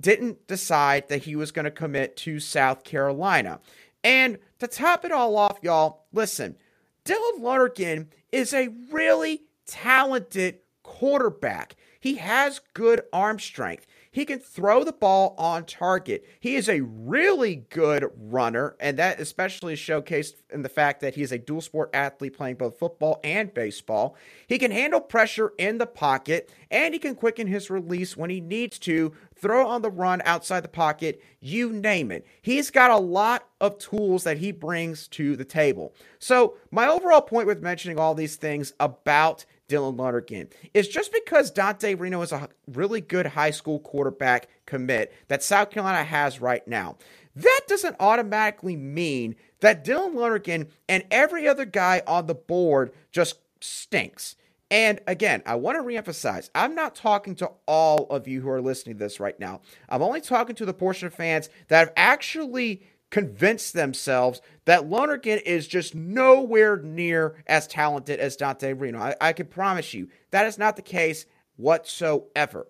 didn't 0.00 0.46
decide 0.48 1.08
that 1.08 1.22
he 1.22 1.36
was 1.36 1.52
going 1.52 1.64
to 1.64 1.70
commit 1.70 2.16
to 2.18 2.40
South 2.40 2.82
Carolina. 2.82 3.60
And 4.02 4.38
to 4.58 4.66
top 4.66 5.04
it 5.04 5.12
all 5.12 5.36
off, 5.36 5.58
y'all, 5.62 6.06
listen, 6.12 6.56
Dylan 7.04 7.40
Lonergan 7.40 8.08
is 8.32 8.52
a 8.52 8.68
really 8.90 9.42
talented 9.72 10.58
quarterback. 10.82 11.76
He 11.98 12.16
has 12.16 12.60
good 12.74 13.02
arm 13.12 13.38
strength. 13.38 13.86
He 14.10 14.26
can 14.26 14.40
throw 14.40 14.84
the 14.84 14.92
ball 14.92 15.34
on 15.38 15.64
target. 15.64 16.28
He 16.38 16.54
is 16.56 16.68
a 16.68 16.82
really 16.82 17.64
good 17.70 18.10
runner, 18.14 18.76
and 18.78 18.98
that 18.98 19.18
especially 19.18 19.72
is 19.72 19.78
showcased 19.78 20.34
in 20.52 20.60
the 20.60 20.68
fact 20.68 21.00
that 21.00 21.14
he 21.14 21.22
is 21.22 21.32
a 21.32 21.38
dual 21.38 21.62
sport 21.62 21.88
athlete 21.94 22.36
playing 22.36 22.56
both 22.56 22.78
football 22.78 23.20
and 23.24 23.54
baseball. 23.54 24.14
He 24.46 24.58
can 24.58 24.70
handle 24.70 25.00
pressure 25.00 25.54
in 25.56 25.78
the 25.78 25.86
pocket, 25.86 26.52
and 26.70 26.92
he 26.92 27.00
can 27.00 27.14
quicken 27.14 27.46
his 27.46 27.70
release 27.70 28.14
when 28.14 28.28
he 28.28 28.42
needs 28.42 28.78
to, 28.80 29.14
throw 29.34 29.66
on 29.66 29.80
the 29.80 29.90
run 29.90 30.20
outside 30.26 30.60
the 30.60 30.68
pocket, 30.68 31.22
you 31.40 31.72
name 31.72 32.12
it. 32.12 32.26
He's 32.42 32.70
got 32.70 32.90
a 32.90 32.98
lot 32.98 33.48
of 33.62 33.78
tools 33.78 34.24
that 34.24 34.38
he 34.38 34.52
brings 34.52 35.08
to 35.08 35.36
the 35.36 35.44
table. 35.44 35.94
So, 36.18 36.58
my 36.70 36.86
overall 36.86 37.22
point 37.22 37.46
with 37.46 37.62
mentioning 37.62 37.98
all 37.98 38.14
these 38.14 38.36
things 38.36 38.74
about 38.78 39.46
Dylan 39.68 39.98
Lonergan 39.98 40.48
is 40.74 40.88
just 40.88 41.12
because 41.12 41.50
Dante 41.50 41.94
Reno 41.94 42.22
is 42.22 42.32
a 42.32 42.48
really 42.66 43.00
good 43.00 43.26
high 43.26 43.50
school 43.50 43.78
quarterback 43.78 44.48
commit 44.66 45.12
that 45.28 45.42
South 45.42 45.70
Carolina 45.70 46.04
has 46.04 46.40
right 46.40 46.66
now. 46.66 46.96
That 47.34 47.60
doesn't 47.66 47.96
automatically 47.98 48.76
mean 48.76 49.36
that 49.60 49.84
Dylan 49.84 50.14
Lonergan 50.14 50.68
and 50.88 51.04
every 51.10 51.48
other 51.48 51.64
guy 51.64 52.02
on 52.06 52.26
the 52.26 52.34
board 52.34 52.92
just 53.10 53.36
stinks. 53.60 54.36
And 54.70 55.00
again, 55.06 55.42
I 55.44 55.56
want 55.56 55.76
to 55.76 55.82
reemphasize 55.82 56.48
I'm 56.54 56.74
not 56.74 56.94
talking 56.94 57.34
to 57.36 57.50
all 57.66 58.06
of 58.06 58.26
you 58.26 58.40
who 58.40 58.48
are 58.48 58.62
listening 58.62 58.96
to 58.96 59.04
this 59.04 59.20
right 59.20 59.38
now. 59.38 59.60
I'm 59.88 60.02
only 60.02 60.22
talking 60.22 60.56
to 60.56 60.64
the 60.64 60.72
portion 60.72 61.06
of 61.06 61.14
fans 61.14 61.50
that 61.68 61.78
have 61.78 61.92
actually 61.94 62.82
convinced 63.12 63.74
themselves 63.74 64.40
that 64.64 64.88
Lonergan 64.88 65.38
is 65.44 65.68
just 65.68 65.94
nowhere 65.94 66.78
near 66.78 67.36
as 67.46 67.68
talented 67.68 68.18
as 68.18 68.36
Dante 68.36 68.72
Reno. 68.72 68.98
I, 68.98 69.14
I 69.20 69.32
can 69.34 69.46
promise 69.46 69.94
you 69.94 70.08
that 70.32 70.46
is 70.46 70.58
not 70.58 70.74
the 70.74 70.82
case 70.82 71.26
whatsoever. 71.56 72.66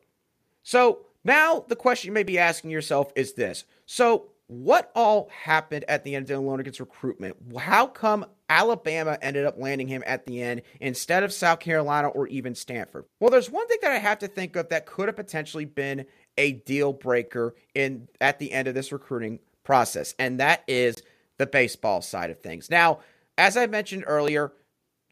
So 0.64 1.06
now 1.24 1.64
the 1.68 1.76
question 1.76 2.08
you 2.08 2.12
may 2.12 2.24
be 2.24 2.40
asking 2.40 2.70
yourself 2.70 3.12
is 3.14 3.34
this. 3.34 3.64
So 3.86 4.30
what 4.48 4.90
all 4.96 5.30
happened 5.44 5.84
at 5.86 6.02
the 6.02 6.16
end 6.16 6.28
of 6.28 6.36
Dylan 6.36 6.46
Lonergan's 6.46 6.80
recruitment? 6.80 7.36
How 7.56 7.86
come 7.86 8.26
Alabama 8.48 9.16
ended 9.22 9.46
up 9.46 9.54
landing 9.56 9.86
him 9.86 10.02
at 10.04 10.26
the 10.26 10.42
end 10.42 10.62
instead 10.80 11.22
of 11.22 11.32
South 11.32 11.60
Carolina 11.60 12.08
or 12.08 12.26
even 12.26 12.56
Stanford? 12.56 13.04
Well, 13.20 13.30
there's 13.30 13.48
one 13.48 13.68
thing 13.68 13.78
that 13.82 13.92
I 13.92 13.98
have 13.98 14.18
to 14.18 14.28
think 14.28 14.56
of 14.56 14.70
that 14.70 14.86
could 14.86 15.06
have 15.06 15.16
potentially 15.16 15.66
been 15.66 16.04
a 16.36 16.52
deal 16.52 16.92
breaker 16.92 17.54
in 17.74 18.08
at 18.20 18.40
the 18.40 18.50
end 18.50 18.66
of 18.66 18.74
this 18.74 18.90
recruiting 18.90 19.38
process, 19.64 20.14
and 20.18 20.40
that 20.40 20.62
is 20.66 21.02
the 21.38 21.46
baseball 21.46 22.02
side 22.02 22.30
of 22.30 22.40
things. 22.40 22.70
Now, 22.70 23.00
as 23.38 23.56
I 23.56 23.66
mentioned 23.66 24.04
earlier, 24.06 24.52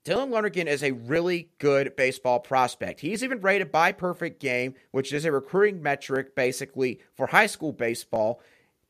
Dylan 0.04 0.30
Lonergan 0.30 0.66
is 0.66 0.82
a 0.82 0.92
really 0.92 1.50
good 1.58 1.94
baseball 1.94 2.40
prospect. 2.40 3.00
He's 3.00 3.22
even 3.22 3.40
rated 3.40 3.70
by 3.70 3.92
Perfect 3.92 4.40
Game, 4.40 4.74
which 4.92 5.12
is 5.12 5.24
a 5.24 5.32
recruiting 5.32 5.82
metric 5.82 6.34
basically 6.34 7.00
for 7.14 7.26
high 7.26 7.46
school 7.46 7.72
baseball. 7.72 8.40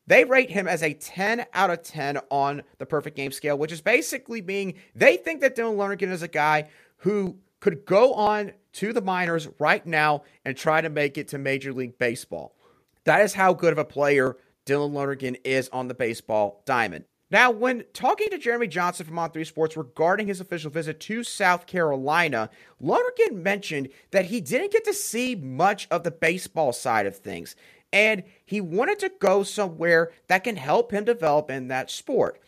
They 0.07 0.23
rate 0.23 0.49
him 0.49 0.67
as 0.67 0.81
a 0.81 0.93
10 0.93 1.45
out 1.53 1.69
of 1.69 1.83
10 1.83 2.19
on 2.29 2.63
the 2.77 2.85
Perfect 2.85 3.17
Game 3.17 3.31
scale, 3.31 3.57
which 3.57 3.71
is 3.71 3.81
basically 3.81 4.41
being 4.41 4.75
they 4.95 5.17
think 5.17 5.41
that 5.41 5.55
Dylan 5.55 5.75
Lonergan 5.75 6.11
is 6.11 6.21
a 6.21 6.27
guy 6.27 6.69
who 6.97 7.37
could 7.59 7.85
go 7.85 8.13
on 8.13 8.53
to 8.73 8.93
the 8.93 9.01
minors 9.01 9.47
right 9.59 9.85
now 9.85 10.23
and 10.45 10.55
try 10.55 10.81
to 10.81 10.89
make 10.89 11.17
it 11.17 11.27
to 11.29 11.37
Major 11.37 11.73
League 11.73 11.97
Baseball. 11.97 12.55
That 13.03 13.21
is 13.21 13.33
how 13.33 13.53
good 13.53 13.73
of 13.73 13.79
a 13.79 13.85
player 13.85 14.37
Dylan 14.65 14.93
Lonergan 14.93 15.37
is 15.43 15.69
on 15.69 15.87
the 15.87 15.93
baseball 15.93 16.61
diamond. 16.65 17.05
Now, 17.31 17.49
when 17.49 17.85
talking 17.93 18.29
to 18.29 18.37
Jeremy 18.37 18.67
Johnson 18.67 19.05
from 19.05 19.15
On3 19.15 19.47
Sports 19.47 19.77
regarding 19.77 20.27
his 20.27 20.41
official 20.41 20.69
visit 20.69 20.99
to 21.01 21.23
South 21.23 21.65
Carolina, 21.65 22.49
Lonergan 22.81 23.41
mentioned 23.41 23.87
that 24.11 24.25
he 24.25 24.41
didn't 24.41 24.73
get 24.73 24.83
to 24.83 24.93
see 24.93 25.35
much 25.35 25.87
of 25.89 26.03
the 26.03 26.11
baseball 26.11 26.73
side 26.73 27.05
of 27.05 27.15
things, 27.15 27.55
and 27.93 28.23
he 28.45 28.59
wanted 28.59 28.99
to 28.99 29.11
go 29.19 29.43
somewhere 29.43 30.11
that 30.27 30.43
can 30.43 30.57
help 30.57 30.91
him 30.91 31.05
develop 31.05 31.49
in 31.49 31.69
that 31.69 31.89
sport. 31.89 32.41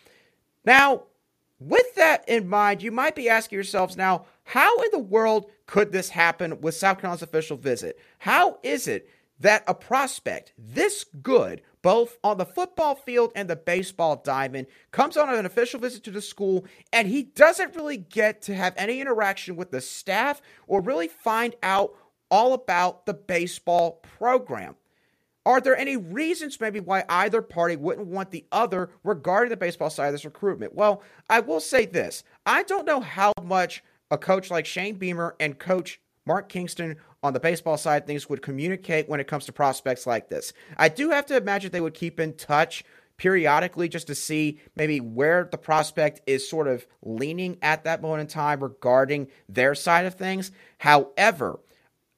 Now, 0.66 1.04
with 1.60 1.96
that 1.96 2.28
in 2.28 2.50
mind, 2.50 2.84
you 2.84 2.92
might 2.92 3.16
be 3.16 3.30
asking 3.30 3.56
yourselves 3.56 3.96
now, 3.96 4.26
how 4.44 4.82
in 4.82 4.92
the 4.92 5.00
world 5.00 5.50
could 5.66 5.94
this 5.94 6.10
happen 6.10 6.60
with 6.60 6.76
South 6.76 7.00
Carolina's 7.00 7.22
official 7.22 7.56
visit? 7.56 7.98
How 8.20 8.60
is 8.64 8.90
it 8.90 9.10
that 9.40 9.64
a 9.66 9.74
prospect 9.74 10.52
this 10.58 11.06
good 11.22 11.62
both 11.84 12.18
on 12.24 12.38
the 12.38 12.46
football 12.46 12.96
field 12.96 13.32
and 13.36 13.48
the 13.48 13.56
baseball 13.56 14.16
diamond, 14.16 14.66
comes 14.92 15.16
on 15.16 15.32
an 15.32 15.46
official 15.46 15.80
visit 15.80 16.04
to 16.06 16.12
the 16.12 16.22
school, 16.22 16.66
and 16.92 17.08
he 17.08 17.22
doesn't 17.22 17.76
really 17.76 17.98
get 17.98 18.42
to 18.42 18.56
have 18.56 18.74
any 18.76 19.00
interaction 19.00 19.56
with 19.56 19.70
the 19.70 19.82
staff 19.82 20.42
or 20.66 20.82
really 20.82 21.08
find 21.08 21.56
out 21.62 21.94
all 22.32 22.54
about 22.54 23.06
the 23.06 23.14
baseball 23.14 24.02
program. 24.18 24.76
Are 25.46 25.60
there 25.60 25.78
any 25.78 25.98
reasons, 25.98 26.62
maybe, 26.62 26.80
why 26.80 27.04
either 27.10 27.42
party 27.42 27.76
wouldn't 27.76 28.08
want 28.08 28.32
the 28.32 28.46
other 28.52 28.90
regarding 29.04 29.50
the 29.50 29.58
baseball 29.58 29.90
side 29.90 30.08
of 30.08 30.14
this 30.14 30.26
recruitment? 30.26 30.74
Well, 30.74 31.04
I 31.30 31.42
will 31.42 31.60
say 31.60 31.86
this 31.86 32.24
I 32.46 32.64
don't 32.64 32.88
know 32.88 33.02
how 33.02 33.34
much 33.44 33.84
a 34.10 34.18
coach 34.18 34.50
like 34.50 34.66
Shane 34.66 34.96
Beamer 34.96 35.36
and 35.40 35.60
coach 35.60 36.00
Mark 36.26 36.50
Kingston 36.50 36.98
on 37.22 37.34
the 37.34 37.40
baseball 37.40 37.78
side 37.78 38.08
things 38.08 38.30
would 38.30 38.42
communicate 38.42 39.10
when 39.10 39.20
it 39.20 39.28
comes 39.28 39.46
to 39.46 39.52
prospects 39.52 40.08
like 40.08 40.30
this. 40.30 40.54
I 40.78 40.90
do 40.90 41.10
have 41.10 41.26
to 41.28 41.38
imagine 41.38 41.72
they 41.72 41.82
would 41.82 41.94
keep 41.94 42.20
in 42.20 42.34
touch 42.34 42.84
periodically 43.18 43.88
just 43.88 44.08
to 44.08 44.16
see 44.16 44.60
maybe 44.76 45.00
where 45.00 45.48
the 45.52 45.58
prospect 45.58 46.22
is 46.26 46.50
sort 46.50 46.68
of 46.68 46.86
leaning 47.04 47.58
at 47.62 47.84
that 47.84 48.02
moment 48.02 48.22
in 48.22 48.28
time 48.28 48.62
regarding 48.62 49.28
their 49.48 49.76
side 49.76 50.06
of 50.06 50.16
things. 50.16 50.52
However, 50.80 51.60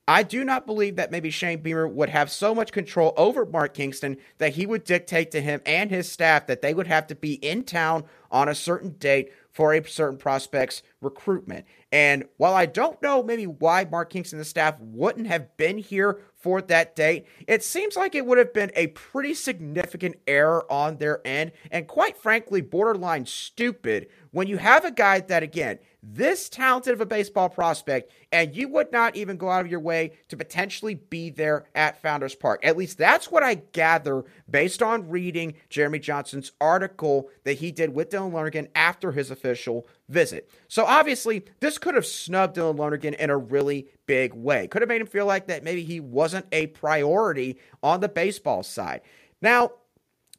I 0.08 0.22
do 0.24 0.44
not 0.44 0.68
believe 0.68 0.98
that 0.98 1.12
maybe 1.12 1.32
Shane 1.32 1.62
Beamer 1.62 1.88
would 1.88 2.10
have 2.10 2.30
so 2.32 2.54
much 2.54 2.72
control 2.72 3.14
over 3.18 3.46
Mark 3.46 3.74
Kingston 3.74 4.18
that 4.38 4.54
he 4.54 4.68
would 4.68 4.84
dictate 4.84 5.32
to 5.32 5.42
him 5.42 5.62
and 5.66 5.90
his 5.90 6.12
staff 6.12 6.46
that 6.48 6.62
they 6.62 6.76
would 6.76 6.88
have 6.88 7.08
to 7.08 7.16
be 7.16 7.34
in 7.34 7.64
town 7.64 8.04
on 8.30 8.48
a 8.48 8.56
certain 8.56 8.92
date 8.92 9.32
for 9.56 9.74
a 9.74 9.88
certain 9.88 10.18
prospect's 10.18 10.84
recruitment. 11.00 11.66
And 11.90 12.26
while 12.36 12.54
I 12.54 12.66
don't 12.66 13.02
know 13.02 13.24
maybe 13.24 13.48
why 13.48 13.86
Mark 13.90 14.10
Kingston 14.10 14.38
and 14.38 14.42
the 14.42 14.50
staff 14.50 14.76
wouldn't 14.82 15.28
have 15.28 15.56
been 15.56 15.78
here 15.78 16.20
for 16.36 16.62
that 16.64 16.94
date, 16.94 17.26
it 17.48 17.64
seems 17.64 17.96
like 17.96 18.16
it 18.16 18.26
would 18.26 18.38
have 18.38 18.54
been 18.54 18.72
a 18.76 18.88
pretty 18.88 19.34
significant 19.34 20.18
error 20.28 20.70
on 20.70 20.98
their 20.98 21.26
end, 21.26 21.54
and 21.72 21.88
quite 21.88 22.18
frankly, 22.18 22.60
borderline 22.60 23.26
stupid 23.26 24.08
when 24.32 24.48
you 24.48 24.58
have 24.58 24.84
a 24.84 24.92
guy 24.92 25.22
that, 25.22 25.42
again, 25.42 25.80
this 26.08 26.50
talented 26.50 26.94
of 26.94 27.02
a 27.02 27.06
baseball 27.06 27.50
prospect, 27.50 28.12
and 28.32 28.56
you 28.56 28.68
would 28.70 28.92
not 28.92 29.16
even 29.16 29.38
go 29.38 29.50
out 29.50 29.66
of 29.66 29.72
your 29.72 29.80
way 29.80 30.12
to 30.30 30.38
potentially 30.38 30.94
be 30.94 31.32
there 31.32 31.66
at 31.74 32.02
Founders 32.04 32.36
Park. 32.36 32.64
At 32.64 32.78
least 32.78 33.00
that's 33.00 33.32
what 33.32 33.42
I 33.42 33.56
gather 33.56 34.24
based 34.48 34.84
on 34.84 35.10
reading 35.10 35.56
Jeremy 35.70 35.98
Johnson's 35.98 36.52
article 36.62 37.30
that 37.44 37.58
he 37.58 37.72
did 37.72 37.96
with 37.96 38.12
Dylan 38.12 38.34
Lonergan 38.34 38.68
after 38.76 39.12
his 39.12 39.32
official 39.32 39.88
visit. 40.08 40.50
So 40.68 40.86
obviously, 40.86 41.44
this 41.60 41.80
could 41.80 41.96
have 41.96 42.06
snubbed 42.06 42.56
Dylan 42.56 42.78
Lonergan 42.78 43.16
in 43.16 43.32
a 43.32 43.38
really 43.38 43.88
big 44.06 44.34
way. 44.34 44.68
Could 44.68 44.84
have 44.84 44.90
made 44.90 45.02
him 45.02 45.08
feel 45.08 45.26
like 45.26 45.48
that 45.48 45.64
maybe 45.64 45.84
he 45.84 46.00
wasn't 46.00 46.46
a 46.52 46.68
priority 46.68 47.58
on 47.82 48.02
the 48.02 48.10
baseball 48.10 48.62
side. 48.62 49.02
Now, 49.42 49.72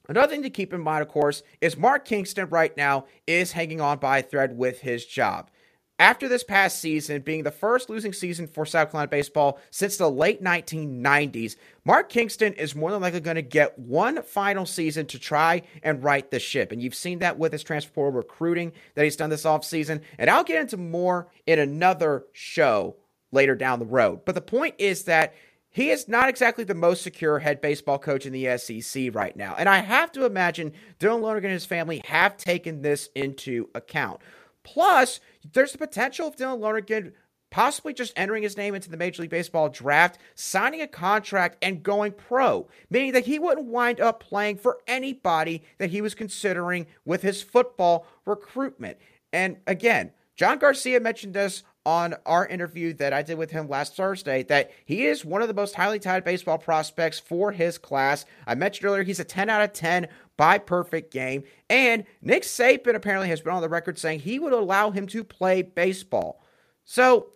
Another 0.09 0.29
thing 0.33 0.43
to 0.43 0.51
keep 0.51 0.73
in 0.73 0.81
mind, 0.81 1.03
of 1.03 1.09
course, 1.09 1.43
is 1.61 1.77
Mark 1.77 2.05
Kingston 2.05 2.49
right 2.49 2.77
now 2.77 3.07
is 3.27 3.53
hanging 3.53 3.81
on 3.81 3.99
by 3.99 4.19
a 4.19 4.23
thread 4.23 4.57
with 4.57 4.81
his 4.81 5.05
job. 5.05 5.51
After 5.99 6.29
this 6.29 6.45
past 6.45 6.79
season 6.79 7.23
being 7.23 7.43
the 7.43 7.51
first 7.51 7.89
losing 7.89 8.13
season 8.13 8.47
for 8.47 8.67
South 8.67 8.91
Carolina 8.91 9.09
baseball 9.09 9.59
since 9.71 9.97
the 9.97 10.11
late 10.11 10.43
1990s, 10.43 11.57
Mark 11.87 12.11
Kingston 12.11 12.53
is 12.53 12.75
more 12.75 12.91
than 12.91 13.01
likely 13.01 13.21
going 13.21 13.37
to 13.37 13.43
get 13.43 13.79
one 13.79 14.23
final 14.23 14.67
season 14.67 15.07
to 15.07 15.19
try 15.19 15.63
and 15.83 16.05
right 16.05 16.31
the 16.31 16.39
ship. 16.39 16.71
And 16.71 16.83
you've 16.83 16.95
seen 16.95 17.21
that 17.21 17.39
with 17.39 17.53
his 17.53 17.63
transfer 17.63 17.93
portal 17.93 18.13
recruiting 18.13 18.73
that 18.95 19.05
he's 19.05 19.17
done 19.17 19.31
this 19.31 19.45
offseason. 19.45 20.03
And 20.19 20.29
I'll 20.29 20.45
get 20.45 20.61
into 20.61 20.77
more 20.77 21.29
in 21.47 21.59
another 21.59 22.27
show 22.33 22.97
later 23.33 23.55
down 23.55 23.79
the 23.79 23.87
road. 23.87 24.27
But 24.27 24.35
the 24.35 24.43
point 24.43 24.75
is 24.77 25.05
that 25.05 25.35
he 25.71 25.91
is 25.91 26.09
not 26.09 26.29
exactly 26.29 26.65
the 26.65 26.75
most 26.75 27.03
secure 27.03 27.39
head 27.39 27.63
baseball 27.63 27.99
coach 27.99 28.27
in 28.27 28.35
the 28.35 28.59
SEC 28.59 29.15
right 29.15 29.35
now. 29.35 29.55
And 29.59 29.69
I 29.69 29.79
have 29.79 30.13
to 30.13 30.27
imagine 30.27 30.73
Dylan 31.01 31.23
Lonergan 31.23 31.51
and 31.51 31.55
his 31.55 31.67
family 31.67 32.03
have 32.05 32.37
taken 32.37 32.83
this 32.83 33.09
into 33.15 33.71
account. 33.75 34.21
Plus, 34.67 35.21
there's 35.53 35.71
the 35.71 35.79
potential 35.79 36.27
of 36.27 36.35
Dylan 36.35 36.59
Lonergan 36.59 37.13
possibly 37.51 37.95
just 37.95 38.13
entering 38.17 38.43
his 38.43 38.57
name 38.57 38.75
into 38.75 38.91
the 38.91 38.97
Major 38.97 39.23
League 39.23 39.31
Baseball 39.31 39.69
draft, 39.69 40.19
signing 40.35 40.83
a 40.83 40.89
contract, 40.89 41.57
and 41.63 41.85
going 41.85 42.11
pro, 42.11 42.67
meaning 42.91 43.13
that 43.13 43.27
he 43.27 43.39
wouldn't 43.39 43.69
wind 43.69 44.01
up 44.01 44.19
playing 44.19 44.59
for 44.59 44.79
anybody 44.89 45.63
that 45.79 45.91
he 45.91 46.01
was 46.01 46.17
considering 46.17 46.89
with 47.05 47.23
his 47.23 47.43
football 47.43 48.09
recruitment. 48.27 48.99
And 49.33 49.59
again, 49.69 50.11
John 50.35 50.59
Garcia 50.59 50.99
mentioned 50.99 51.35
this 51.35 51.63
on 51.87 52.17
our 52.27 52.45
interview 52.49 52.93
that 52.95 53.13
I 53.13 53.23
did 53.23 53.39
with 53.39 53.53
him 53.53 53.69
last 53.69 53.95
Thursday 53.95 54.43
that 54.45 54.73
he 54.85 55.07
is 55.07 55.25
one 55.25 55.41
of 55.41 55.47
the 55.47 55.55
most 55.55 55.77
highly 55.77 56.01
touted 56.01 56.25
baseball 56.25 56.59
prospects 56.59 57.21
for 57.21 57.53
his 57.53 57.79
class. 57.79 58.25
I 58.45 58.57
mentioned 58.57 58.87
earlier 58.87 59.05
he's 59.05 59.21
a 59.21 59.25
10 59.25 59.49
out 59.49 59.63
of 59.63 59.73
10 59.73 60.09
by 60.37 60.59
perfect 60.59 61.13
game. 61.13 61.45
And 61.69 62.05
Nick 62.23 62.43
Saban 62.43 62.95
apparently 62.95 63.29
has 63.29 63.41
been 63.41 63.53
on 63.53 63.63
the 63.63 63.69
record 63.69 63.99
saying 63.99 64.21
he 64.21 64.39
would 64.39 64.53
allow 64.53 64.91
him 64.91 65.07
to 65.09 65.25
play 65.25 65.63
baseball. 65.63 66.43
So, 66.85 67.29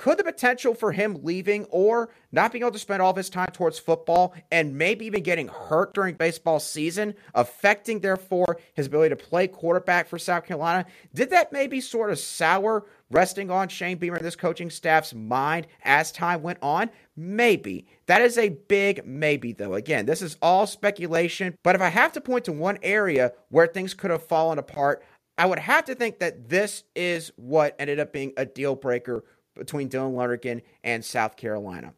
could 0.00 0.16
the 0.16 0.24
potential 0.24 0.74
for 0.74 0.92
him 0.92 1.18
leaving 1.24 1.64
or 1.64 2.08
not 2.32 2.50
being 2.50 2.62
able 2.62 2.72
to 2.72 2.78
spend 2.78 3.02
all 3.02 3.10
of 3.10 3.16
his 3.18 3.28
time 3.28 3.50
towards 3.52 3.78
football 3.78 4.32
and 4.50 4.78
maybe 4.78 5.04
even 5.04 5.22
getting 5.22 5.46
hurt 5.46 5.92
during 5.92 6.14
baseball 6.14 6.58
season, 6.58 7.14
affecting 7.34 8.00
therefore 8.00 8.58
his 8.72 8.86
ability 8.86 9.10
to 9.10 9.16
play 9.16 9.46
quarterback 9.46 10.08
for 10.08 10.18
South 10.18 10.46
Carolina, 10.46 10.86
did 11.12 11.28
that 11.28 11.52
maybe 11.52 11.82
sort 11.82 12.10
of 12.10 12.18
sour 12.18 12.86
resting 13.10 13.50
on 13.50 13.68
Shane 13.68 13.98
Beamer 13.98 14.16
and 14.16 14.24
this 14.24 14.36
coaching 14.36 14.70
staff's 14.70 15.12
mind 15.12 15.66
as 15.84 16.10
time 16.12 16.40
went 16.40 16.60
on? 16.62 16.88
Maybe. 17.14 17.86
That 18.06 18.22
is 18.22 18.38
a 18.38 18.48
big 18.48 19.04
maybe, 19.04 19.52
though. 19.52 19.74
Again, 19.74 20.06
this 20.06 20.22
is 20.22 20.38
all 20.40 20.66
speculation, 20.66 21.54
but 21.62 21.74
if 21.74 21.82
I 21.82 21.90
have 21.90 22.12
to 22.12 22.22
point 22.22 22.46
to 22.46 22.52
one 22.52 22.78
area 22.82 23.34
where 23.50 23.66
things 23.66 23.92
could 23.92 24.10
have 24.10 24.26
fallen 24.26 24.58
apart, 24.58 25.04
I 25.36 25.44
would 25.44 25.58
have 25.58 25.84
to 25.86 25.94
think 25.94 26.20
that 26.20 26.48
this 26.48 26.84
is 26.96 27.32
what 27.36 27.76
ended 27.78 28.00
up 28.00 28.14
being 28.14 28.32
a 28.38 28.46
deal 28.46 28.76
breaker 28.76 29.24
between 29.60 29.88
Dylan 29.88 30.14
Lonergan 30.14 30.62
and 30.82 31.04
South 31.04 31.36
Carolina. 31.36 31.94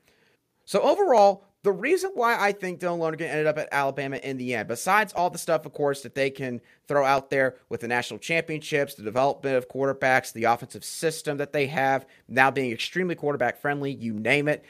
So, 0.66 0.82
overall, 0.82 1.44
the 1.62 1.72
reason 1.72 2.10
why 2.14 2.36
I 2.38 2.52
think 2.52 2.80
Dylan 2.80 2.98
Lonergan 2.98 3.28
ended 3.28 3.46
up 3.46 3.56
at 3.56 3.68
Alabama 3.70 4.16
in 4.16 4.36
the 4.36 4.54
end, 4.54 4.66
besides 4.66 5.12
all 5.12 5.30
the 5.30 5.38
stuff, 5.38 5.64
of 5.64 5.72
course, 5.72 6.02
that 6.02 6.14
they 6.14 6.28
can 6.28 6.60
throw 6.88 7.04
out 7.04 7.30
there 7.30 7.56
with 7.68 7.80
the 7.80 7.88
national 7.88 8.18
championships, 8.18 8.94
the 8.94 9.02
development 9.04 9.56
of 9.56 9.68
quarterbacks, 9.68 10.32
the 10.32 10.44
offensive 10.44 10.84
system 10.84 11.38
that 11.38 11.52
they 11.52 11.68
have, 11.68 12.04
now 12.28 12.50
being 12.50 12.72
extremely 12.72 13.14
quarterback 13.14 13.60
friendly, 13.60 13.92
you 13.92 14.12
name 14.12 14.48
it. 14.48 14.64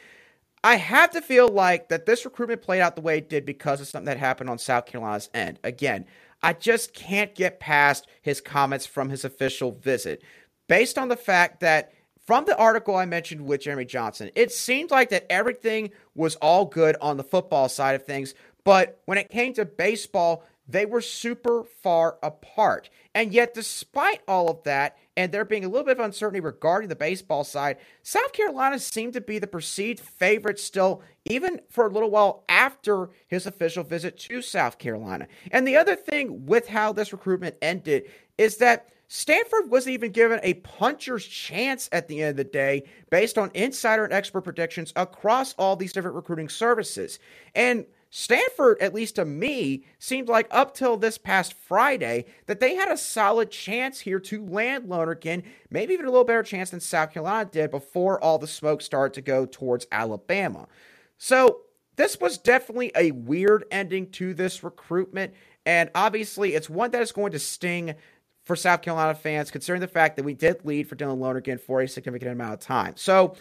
I 0.63 0.77
have 0.77 1.11
to 1.13 1.23
feel 1.23 1.49
like 1.49 1.89
that 1.89 2.07
this 2.07 2.25
recruitment 2.25 2.63
played 2.63 2.83
out 2.83 2.95
the 2.95 3.03
way 3.03 3.19
it 3.19 3.29
did 3.29 3.45
because 3.45 3.81
of 3.81 3.89
something 3.89 4.07
that 4.07 4.19
happened 4.19 4.51
on 4.51 4.59
South 4.59 4.87
Carolina's 4.87 5.31
end. 5.35 5.59
Again, 5.65 6.05
I 6.43 6.53
just 6.53 6.93
can't 6.93 7.35
get 7.35 7.59
past 7.59 8.07
his 8.21 8.41
comments 8.41 8.87
from 8.87 9.09
his 9.09 9.25
official 9.25 9.73
visit. 9.73 10.23
Based 10.69 10.99
on 10.99 11.09
the 11.09 11.17
fact 11.17 11.61
that 11.61 11.93
from 12.27 12.45
the 12.45 12.57
article 12.57 12.97
I 12.97 13.07
mentioned 13.07 13.43
with 13.43 13.63
Jeremy 13.63 13.85
Johnson, 13.85 14.31
it 14.35 14.53
seemed 14.53 14.91
like 14.91 15.11
that 15.11 15.27
everything 15.31 15.91
was 16.15 16.37
all 16.37 16.65
good 16.65 16.97
on 17.01 17.17
the 17.17 17.25
football 17.25 17.69
side 17.69 17.95
of 17.95 18.05
things, 18.05 18.35
but 18.65 19.01
when 19.07 19.19
it 19.19 19.31
came 19.31 19.55
to 19.55 19.65
baseball, 19.65 20.45
they 20.69 20.87
were 20.87 21.01
super 21.01 21.65
far 21.65 22.19
apart. 22.23 22.89
And 23.15 23.33
yet, 23.33 23.53
despite 23.53 24.21
all 24.29 24.49
of 24.49 24.63
that, 24.63 24.97
and 25.17 25.33
there 25.33 25.45
being 25.45 25.65
a 25.65 25.69
little 25.69 25.85
bit 25.85 25.99
of 25.99 26.05
uncertainty 26.05 26.41
regarding 26.41 26.89
the 26.89 26.97
baseball 26.97 27.45
side, 27.45 27.79
South 28.03 28.33
Carolina 28.33 28.79
seemed 28.79 29.13
to 29.15 29.21
be 29.21 29.39
the 29.39 29.47
perceived 29.47 30.01
favorite 30.01 30.59
still, 30.59 31.03
even 31.25 31.61
for 31.69 31.87
a 31.87 31.91
little 31.91 32.11
while 32.11 32.45
after 32.49 33.11
his 33.27 33.45
official 33.47 33.83
visit 33.83 34.17
to 34.19 34.41
South 34.41 34.79
Carolina. 34.79 35.27
And 35.51 35.67
the 35.67 35.77
other 35.77 35.97
thing 35.97 36.47
with 36.47 36.69
how 36.69 36.93
this 36.93 37.13
recruitment 37.13 37.57
ended 37.61 38.05
is 38.39 38.59
that 38.59 38.89
Stanford 39.15 39.71
wasn't 39.71 39.93
even 39.93 40.11
given 40.11 40.41
a 40.43 40.55
puncher's 40.55 41.27
chance 41.27 41.87
at 41.93 42.09
the 42.09 42.23
end 42.23 42.31
of 42.31 42.37
the 42.39 42.45
day 42.45 42.83
based 43.11 43.37
on 43.37 43.51
insider 43.53 44.05
and 44.05 44.13
expert 44.15 44.41
predictions 44.41 44.91
across 44.97 45.53
all 45.59 45.77
these 45.77 45.93
different 45.93 46.17
recruiting 46.17 46.49
services. 46.49 47.19
And 47.55 47.85
Stanford, 48.09 48.79
at 48.81 48.95
least 48.95 49.17
to 49.17 49.27
me, 49.27 49.85
seemed 49.99 50.31
like 50.31 50.47
up 50.51 50.73
till 50.73 50.97
this 50.97 51.19
past 51.19 51.53
Friday 51.53 52.25
that 52.47 52.59
they 52.59 52.75
had 52.75 52.91
a 52.91 52.97
solid 52.97 53.51
chance 53.51 54.01
here 54.01 54.19
to 54.19 54.47
land 54.47 54.89
Lonergan, 54.89 55.43
maybe 55.69 55.93
even 55.93 56.07
a 56.07 56.11
little 56.11 56.25
better 56.25 56.43
chance 56.43 56.71
than 56.71 56.81
South 56.81 57.13
Carolina 57.13 57.51
did 57.53 57.71
before 57.71 58.19
all 58.25 58.39
the 58.39 58.47
smoke 58.47 58.81
started 58.81 59.13
to 59.13 59.21
go 59.21 59.45
towards 59.45 59.87
Alabama. 59.93 60.67
So 61.19 61.59
this 61.97 62.19
was 62.19 62.39
definitely 62.39 62.93
a 62.97 63.11
weird 63.11 63.67
ending 63.71 64.11
to 64.13 64.33
this 64.33 64.65
recruitment. 64.65 65.35
And 65.67 65.91
obviously, 65.95 66.55
it's 66.55 66.71
one 66.71 66.93
that 66.93 67.03
is 67.03 67.13
going 67.13 67.33
to 67.33 67.39
sting 67.39 67.95
for 68.45 68.57
South 68.57 68.83
Carolina 68.83 69.15
fans, 69.15 69.51
considering 69.51 69.81
the 69.81 69.89
fact 69.89 70.17
that 70.17 70.25
we 70.25 70.35
did 70.35 70.65
lead 70.65 70.89
for 70.89 70.97
Dylan 70.97 71.19
Lonergan 71.19 71.59
for 71.59 71.81
a 71.81 71.89
significant 71.89 72.33
amount 72.33 72.55
of 72.55 72.61
time. 72.61 72.95
So, 72.97 73.35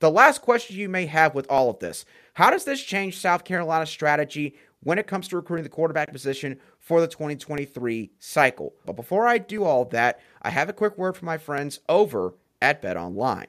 the 0.00 0.10
last 0.10 0.42
question 0.42 0.76
you 0.76 0.88
may 0.88 1.06
have 1.06 1.34
with 1.34 1.48
all 1.48 1.70
of 1.70 1.78
this 1.78 2.04
how 2.34 2.50
does 2.50 2.64
this 2.64 2.82
change 2.82 3.18
South 3.18 3.44
Carolina's 3.44 3.90
strategy 3.90 4.56
when 4.82 4.98
it 4.98 5.06
comes 5.06 5.28
to 5.28 5.36
recruiting 5.36 5.62
the 5.62 5.68
quarterback 5.68 6.10
position 6.10 6.58
for 6.78 7.00
the 7.00 7.06
2023 7.06 8.10
cycle? 8.18 8.74
But 8.84 8.96
before 8.96 9.26
I 9.26 9.38
do 9.38 9.64
all 9.64 9.84
that, 9.86 10.20
I 10.42 10.50
have 10.50 10.68
a 10.68 10.72
quick 10.72 10.98
word 10.98 11.16
from 11.16 11.26
my 11.26 11.38
friends 11.38 11.80
over 11.88 12.34
at 12.60 12.82
Bet 12.82 12.96
Online. 12.96 13.46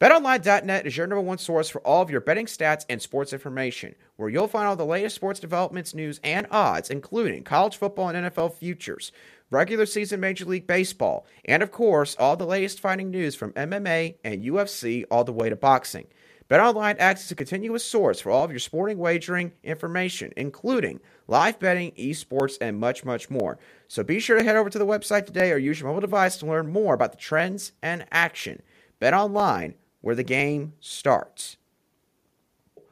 BetOnline.net 0.00 0.86
is 0.86 0.96
your 0.96 1.06
number 1.06 1.22
one 1.22 1.38
source 1.38 1.68
for 1.68 1.80
all 1.82 2.02
of 2.02 2.10
your 2.10 2.20
betting 2.20 2.46
stats 2.46 2.84
and 2.88 3.00
sports 3.00 3.32
information, 3.32 3.94
where 4.16 4.28
you'll 4.28 4.48
find 4.48 4.66
all 4.66 4.76
the 4.76 4.84
latest 4.84 5.14
sports 5.14 5.38
developments, 5.38 5.94
news, 5.94 6.18
and 6.24 6.46
odds, 6.50 6.90
including 6.90 7.44
college 7.44 7.76
football 7.76 8.08
and 8.08 8.26
NFL 8.26 8.54
futures 8.54 9.12
regular 9.50 9.86
season 9.86 10.20
Major 10.20 10.44
League 10.44 10.66
Baseball, 10.66 11.26
and 11.44 11.62
of 11.62 11.70
course, 11.70 12.16
all 12.18 12.36
the 12.36 12.46
latest 12.46 12.80
fighting 12.80 13.10
news 13.10 13.34
from 13.34 13.52
MMA 13.52 14.16
and 14.24 14.42
UFC 14.42 15.04
all 15.10 15.24
the 15.24 15.32
way 15.32 15.48
to 15.48 15.56
boxing. 15.56 16.06
BetOnline 16.50 16.96
acts 16.98 17.24
as 17.24 17.30
a 17.30 17.34
continuous 17.34 17.84
source 17.84 18.20
for 18.20 18.30
all 18.30 18.44
of 18.44 18.50
your 18.50 18.60
sporting 18.60 18.98
wagering 18.98 19.52
information, 19.62 20.30
including 20.36 21.00
live 21.26 21.58
betting, 21.58 21.92
esports, 21.92 22.58
and 22.60 22.78
much, 22.78 23.04
much 23.04 23.30
more. 23.30 23.58
So 23.88 24.02
be 24.02 24.20
sure 24.20 24.36
to 24.38 24.44
head 24.44 24.56
over 24.56 24.68
to 24.68 24.78
the 24.78 24.86
website 24.86 25.24
today 25.24 25.52
or 25.52 25.56
use 25.56 25.80
your 25.80 25.88
mobile 25.88 26.02
device 26.02 26.36
to 26.38 26.46
learn 26.46 26.70
more 26.70 26.92
about 26.92 27.12
the 27.12 27.18
trends 27.18 27.72
and 27.82 28.04
action. 28.12 28.60
BetOnline, 29.00 29.74
where 30.02 30.14
the 30.14 30.22
game 30.22 30.74
starts. 30.80 31.56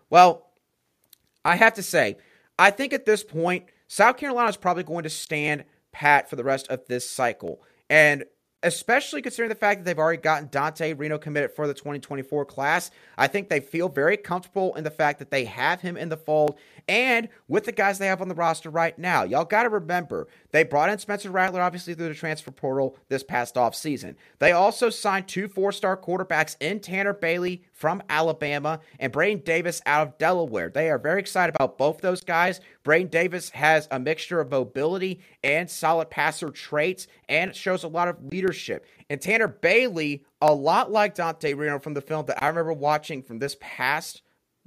Well, 0.09 0.49
I 1.45 1.57
have 1.57 1.75
to 1.75 1.83
say, 1.83 2.17
I 2.59 2.71
think 2.71 2.95
at 2.95 3.05
this 3.05 3.23
point, 3.23 3.67
South 3.87 4.17
Carolina 4.17 4.49
is 4.49 4.57
probably 4.57 4.85
going 4.85 5.03
to 5.03 5.11
stand 5.11 5.65
pat 5.93 6.29
for 6.29 6.37
the 6.37 6.45
rest 6.45 6.69
of 6.69 6.87
this 6.89 7.09
cycle. 7.09 7.63
And 7.89 8.25
especially 8.63 9.23
considering 9.23 9.49
the 9.49 9.55
fact 9.55 9.81
that 9.81 9.85
they've 9.85 9.99
already 9.99 10.23
gotten 10.23 10.49
Dante 10.51 10.93
Reno 10.93 11.19
committed 11.19 11.51
for 11.53 11.67
the 11.67 11.75
2024 11.75 12.45
class. 12.45 12.91
I 13.19 13.27
think 13.27 13.49
they 13.49 13.61
feel 13.61 13.89
very 13.89 14.17
comfortable 14.17 14.75
in 14.77 14.85
the 14.85 14.91
fact 14.91 15.19
that 15.19 15.31
they 15.31 15.45
have 15.47 15.81
him 15.81 15.97
in 15.97 16.09
the 16.09 16.17
fold 16.17 16.59
and 16.89 17.29
with 17.49 17.65
the 17.65 17.73
guys 17.73 17.99
they 17.99 18.07
have 18.07 18.21
on 18.21 18.29
the 18.29 18.35
roster 18.35 18.71
right 18.71 18.99
now. 18.99 19.23
Y'all 19.23 19.45
got 19.45 19.65
to 19.65 19.69
remember, 19.69 20.29
they 20.51 20.65
brought 20.65 20.91
in 20.91 20.99
Spencer 20.99 21.31
Rattler, 21.31 21.61
obviously, 21.61 21.95
through 21.95 22.09
the 22.09 22.15
transfer 22.15 22.51
portal 22.51 22.97
this 23.09 23.23
past 23.23 23.55
offseason. 23.55 24.15
They 24.39 24.53
also 24.53 24.91
signed 24.91 25.29
two 25.29 25.49
four 25.49 25.73
star 25.73 25.97
quarterbacks 25.97 26.57
in 26.61 26.81
Tanner 26.81 27.13
Bailey 27.13 27.63
from 27.73 28.03
Alabama 28.09 28.81
and 28.99 29.13
Braden 29.13 29.43
Davis 29.45 29.81
out 29.87 30.07
of 30.07 30.19
Delaware. 30.19 30.71
They 30.71 30.91
are 30.91 30.99
very 30.99 31.21
excited 31.21 31.55
about 31.55 31.79
both 31.79 32.01
those 32.01 32.23
guys. 32.23 32.61
Braden 32.83 33.09
Davis 33.09 33.51
has 33.51 33.89
a 33.91 33.99
mixture 33.99 34.41
of 34.41 34.51
mobility 34.51 35.21
and 35.45 35.71
solid 35.71 36.11
passer 36.11 36.51
traits 36.51 37.07
and 37.29 37.55
shows 37.55 37.85
a 37.85 37.89
lot 37.89 38.09
of 38.09 38.25
leadership. 38.25 38.87
And 39.09 39.21
Tanner 39.21 39.49
Bailey, 39.49 40.25
a 40.41 40.53
lot 40.53 40.91
like 40.91 41.15
Dante 41.15 41.55
Reno 41.55 41.79
from 41.79 41.95
the 41.95 42.01
film 42.01 42.27
that 42.27 42.43
I 42.43 42.49
remember 42.49 42.73
watching 42.73 43.23
from 43.23 43.39
this 43.39 43.57
past 43.61 44.23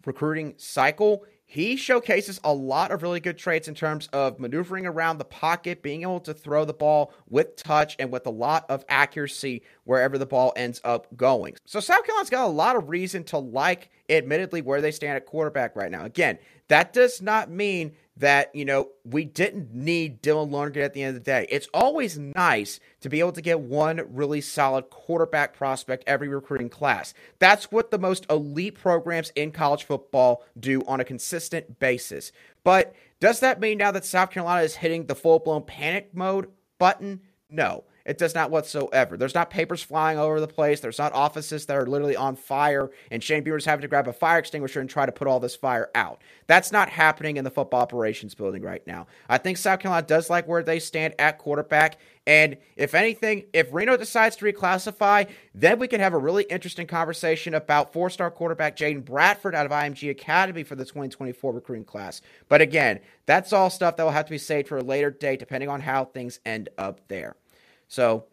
recruiting 0.05 0.53
cycle 0.57 1.25
he 1.47 1.75
showcases 1.75 2.39
a 2.43 2.53
lot 2.53 2.91
of 2.91 3.03
really 3.03 3.19
good 3.19 3.37
traits 3.37 3.67
in 3.67 3.75
terms 3.75 4.09
of 4.11 4.39
maneuvering 4.39 4.87
around 4.87 5.19
the 5.19 5.25
pocket, 5.25 5.83
being 5.83 6.01
able 6.01 6.19
to 6.21 6.33
throw 6.33 6.65
the 6.65 6.73
ball 6.73 7.13
with 7.29 7.55
touch 7.55 7.95
and 7.99 8.11
with 8.11 8.25
a 8.25 8.31
lot 8.31 8.65
of 8.67 8.83
accuracy 8.89 9.61
wherever 9.83 10.17
the 10.17 10.25
ball 10.25 10.53
ends 10.55 10.81
up 10.83 11.07
going. 11.15 11.55
So 11.65 11.79
South 11.79 12.03
Carolina's 12.03 12.31
got 12.31 12.45
a 12.45 12.47
lot 12.47 12.75
of 12.75 12.89
reason 12.89 13.23
to 13.25 13.37
like, 13.37 13.91
admittedly, 14.09 14.61
where 14.63 14.81
they 14.81 14.91
stand 14.91 15.17
at 15.17 15.27
quarterback 15.27 15.75
right 15.75 15.91
now. 15.91 16.03
Again, 16.05 16.39
that 16.67 16.93
does 16.93 17.21
not 17.21 17.51
mean 17.51 17.95
that, 18.17 18.55
you 18.55 18.63
know, 18.63 18.89
we 19.03 19.25
didn't 19.25 19.73
need 19.73 20.21
Dylan 20.21 20.49
Lonergan 20.49 20.83
at 20.83 20.93
the 20.93 21.03
end 21.03 21.17
of 21.17 21.23
the 21.23 21.31
day. 21.31 21.45
It's 21.49 21.67
always 21.73 22.17
nice 22.17 22.79
to 23.01 23.09
be 23.09 23.19
able 23.19 23.33
to 23.33 23.41
get 23.41 23.59
one 23.59 24.01
really 24.09 24.41
solid 24.41 24.89
quarterback 24.89 25.53
prospect 25.55 26.03
every 26.07 26.27
recruiting 26.27 26.69
class. 26.69 27.13
That's 27.39 27.71
what 27.71 27.91
the 27.91 27.99
most 27.99 28.25
elite 28.29 28.75
programs 28.75 29.31
in 29.35 29.51
college 29.51 29.83
football 29.83 30.45
do 30.57 30.81
on 30.87 30.99
a 30.99 31.05
consistent 31.05 31.79
basis. 31.79 32.31
But 32.63 32.95
does 33.19 33.41
that 33.41 33.59
mean 33.59 33.77
now 33.77 33.91
that 33.91 34.05
South 34.05 34.31
Carolina 34.31 34.63
is 34.63 34.75
hitting 34.75 35.05
the 35.05 35.15
full 35.15 35.39
blown 35.39 35.63
panic 35.63 36.09
mode 36.13 36.47
button? 36.77 37.21
No. 37.49 37.83
It 38.05 38.17
does 38.19 38.35
not 38.35 38.51
whatsoever. 38.51 39.17
There's 39.17 39.33
not 39.33 39.49
papers 39.49 39.81
flying 39.81 40.19
over 40.19 40.39
the 40.39 40.47
place. 40.47 40.79
There's 40.79 40.99
not 40.99 41.13
offices 41.13 41.65
that 41.65 41.75
are 41.75 41.87
literally 41.87 42.15
on 42.15 42.35
fire 42.35 42.91
and 43.09 43.23
Shane 43.23 43.43
Beamer's 43.43 43.65
having 43.65 43.81
to 43.81 43.87
grab 43.87 44.07
a 44.07 44.13
fire 44.13 44.39
extinguisher 44.39 44.79
and 44.79 44.89
try 44.89 45.05
to 45.05 45.11
put 45.11 45.27
all 45.27 45.39
this 45.39 45.55
fire 45.55 45.89
out. 45.95 46.21
That's 46.47 46.71
not 46.71 46.89
happening 46.89 47.37
in 47.37 47.43
the 47.43 47.49
football 47.49 47.81
operations 47.81 48.35
building 48.35 48.61
right 48.61 48.85
now. 48.85 49.07
I 49.27 49.39
think 49.39 49.57
South 49.57 49.79
Carolina 49.79 50.05
does 50.05 50.29
like 50.29 50.47
where 50.47 50.61
they 50.61 50.79
stand 50.79 51.15
at 51.17 51.39
quarterback. 51.39 51.97
And 52.27 52.57
if 52.75 52.93
anything, 52.93 53.45
if 53.53 53.73
Reno 53.73 53.97
decides 53.97 54.35
to 54.37 54.45
reclassify, 54.45 55.27
then 55.53 55.79
we 55.79 55.87
can 55.87 55.99
have 55.99 56.13
a 56.13 56.17
really 56.17 56.43
interesting 56.43 56.87
conversation 56.87 57.53
about 57.53 57.93
four 57.93 58.09
star 58.09 58.29
quarterback 58.29 58.77
Jaden 58.77 59.03
Bradford 59.03 59.55
out 59.55 59.65
of 59.65 59.71
IMG 59.71 60.09
Academy 60.11 60.63
for 60.63 60.75
the 60.75 60.85
2024 60.85 61.53
recruiting 61.53 61.85
class. 61.85 62.21
But 62.49 62.61
again, 62.61 62.99
that's 63.25 63.53
all 63.53 63.69
stuff 63.69 63.97
that 63.97 64.03
will 64.03 64.11
have 64.11 64.25
to 64.25 64.31
be 64.31 64.37
saved 64.37 64.67
for 64.67 64.77
a 64.77 64.83
later 64.83 65.09
date, 65.09 65.39
depending 65.39 65.69
on 65.69 65.81
how 65.81 66.05
things 66.05 66.39
end 66.45 66.69
up 66.77 67.07
there. 67.07 67.35
So, 67.87 68.25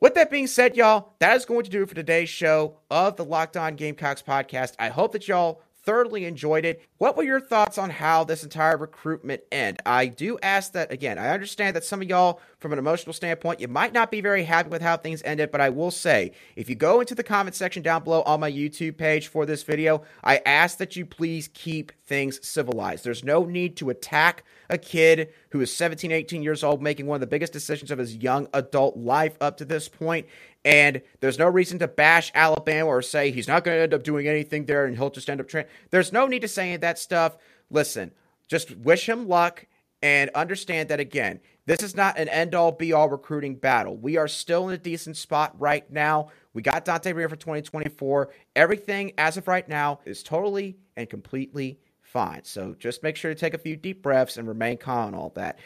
with 0.00 0.14
that 0.14 0.30
being 0.30 0.46
said, 0.46 0.76
y'all, 0.76 1.14
that 1.20 1.36
is 1.36 1.46
going 1.46 1.64
to 1.64 1.70
do 1.70 1.82
it 1.82 1.88
for 1.88 1.94
today's 1.94 2.28
show 2.28 2.78
of 2.90 3.16
the 3.16 3.24
Locked 3.24 3.56
On 3.56 3.74
Gamecocks 3.74 4.22
podcast. 4.22 4.74
I 4.78 4.88
hope 4.88 5.12
that 5.12 5.26
y'all 5.26 5.62
thoroughly 5.86 6.24
enjoyed 6.24 6.64
it. 6.64 6.82
What 6.98 7.16
were 7.16 7.22
your 7.22 7.40
thoughts 7.40 7.78
on 7.78 7.90
how 7.90 8.24
this 8.24 8.42
entire 8.42 8.76
recruitment 8.76 9.42
end? 9.52 9.80
I 9.86 10.06
do 10.06 10.38
ask 10.42 10.72
that 10.72 10.92
again. 10.92 11.16
I 11.16 11.30
understand 11.30 11.76
that 11.76 11.84
some 11.84 12.02
of 12.02 12.08
y'all, 12.08 12.40
from 12.58 12.72
an 12.72 12.78
emotional 12.78 13.12
standpoint, 13.12 13.60
you 13.60 13.68
might 13.68 13.92
not 13.92 14.10
be 14.10 14.20
very 14.20 14.42
happy 14.42 14.68
with 14.68 14.82
how 14.82 14.96
things 14.96 15.22
ended, 15.24 15.52
but 15.52 15.60
I 15.60 15.70
will 15.70 15.92
say, 15.92 16.32
if 16.56 16.68
you 16.68 16.74
go 16.74 17.00
into 17.00 17.14
the 17.14 17.22
comment 17.22 17.54
section 17.54 17.82
down 17.82 18.02
below 18.02 18.22
on 18.22 18.40
my 18.40 18.50
YouTube 18.50 18.98
page 18.98 19.28
for 19.28 19.46
this 19.46 19.62
video, 19.62 20.02
I 20.24 20.42
ask 20.44 20.78
that 20.78 20.96
you 20.96 21.06
please 21.06 21.48
keep 21.54 21.92
things 22.04 22.44
civilized. 22.46 23.04
There's 23.04 23.24
no 23.24 23.44
need 23.44 23.76
to 23.76 23.90
attack 23.90 24.44
a 24.68 24.78
kid 24.78 25.32
who 25.50 25.60
is 25.60 25.72
17, 25.72 26.10
18 26.10 26.42
years 26.42 26.64
old, 26.64 26.82
making 26.82 27.06
one 27.06 27.16
of 27.16 27.20
the 27.20 27.26
biggest 27.26 27.52
decisions 27.52 27.90
of 27.90 27.98
his 27.98 28.16
young 28.16 28.48
adult 28.52 28.96
life 28.96 29.36
up 29.40 29.56
to 29.58 29.64
this 29.64 29.88
point. 29.88 30.26
And 30.66 31.00
there's 31.20 31.38
no 31.38 31.46
reason 31.46 31.78
to 31.78 31.86
bash 31.86 32.32
Alabama 32.34 32.88
or 32.88 33.00
say 33.00 33.30
he's 33.30 33.46
not 33.46 33.62
going 33.62 33.76
to 33.78 33.82
end 33.84 33.94
up 33.94 34.02
doing 34.02 34.26
anything 34.26 34.66
there 34.66 34.84
and 34.84 34.96
he'll 34.96 35.10
just 35.10 35.30
end 35.30 35.40
up 35.40 35.46
training. 35.46 35.70
There's 35.90 36.12
no 36.12 36.26
need 36.26 36.42
to 36.42 36.48
say 36.48 36.76
that 36.76 36.98
stuff. 36.98 37.36
Listen, 37.70 38.10
just 38.48 38.76
wish 38.76 39.08
him 39.08 39.28
luck 39.28 39.64
and 40.02 40.28
understand 40.34 40.88
that 40.88 40.98
again, 40.98 41.38
this 41.66 41.84
is 41.84 41.94
not 41.94 42.18
an 42.18 42.28
end 42.28 42.56
all 42.56 42.72
be 42.72 42.92
all 42.92 43.08
recruiting 43.08 43.54
battle. 43.54 43.96
We 43.96 44.16
are 44.16 44.26
still 44.26 44.68
in 44.68 44.74
a 44.74 44.78
decent 44.78 45.16
spot 45.16 45.54
right 45.56 45.88
now. 45.88 46.30
We 46.52 46.62
got 46.62 46.84
Dante 46.84 47.12
Reno 47.12 47.28
for 47.28 47.36
2024. 47.36 48.30
Everything 48.56 49.12
as 49.18 49.36
of 49.36 49.46
right 49.46 49.68
now 49.68 50.00
is 50.04 50.24
totally 50.24 50.78
and 50.96 51.08
completely 51.08 51.78
fine. 52.02 52.42
So 52.42 52.74
just 52.76 53.04
make 53.04 53.14
sure 53.14 53.32
to 53.32 53.38
take 53.38 53.54
a 53.54 53.58
few 53.58 53.76
deep 53.76 54.02
breaths 54.02 54.36
and 54.36 54.48
remain 54.48 54.78
calm 54.78 55.08
and 55.08 55.16
all 55.16 55.30
that. 55.36 55.60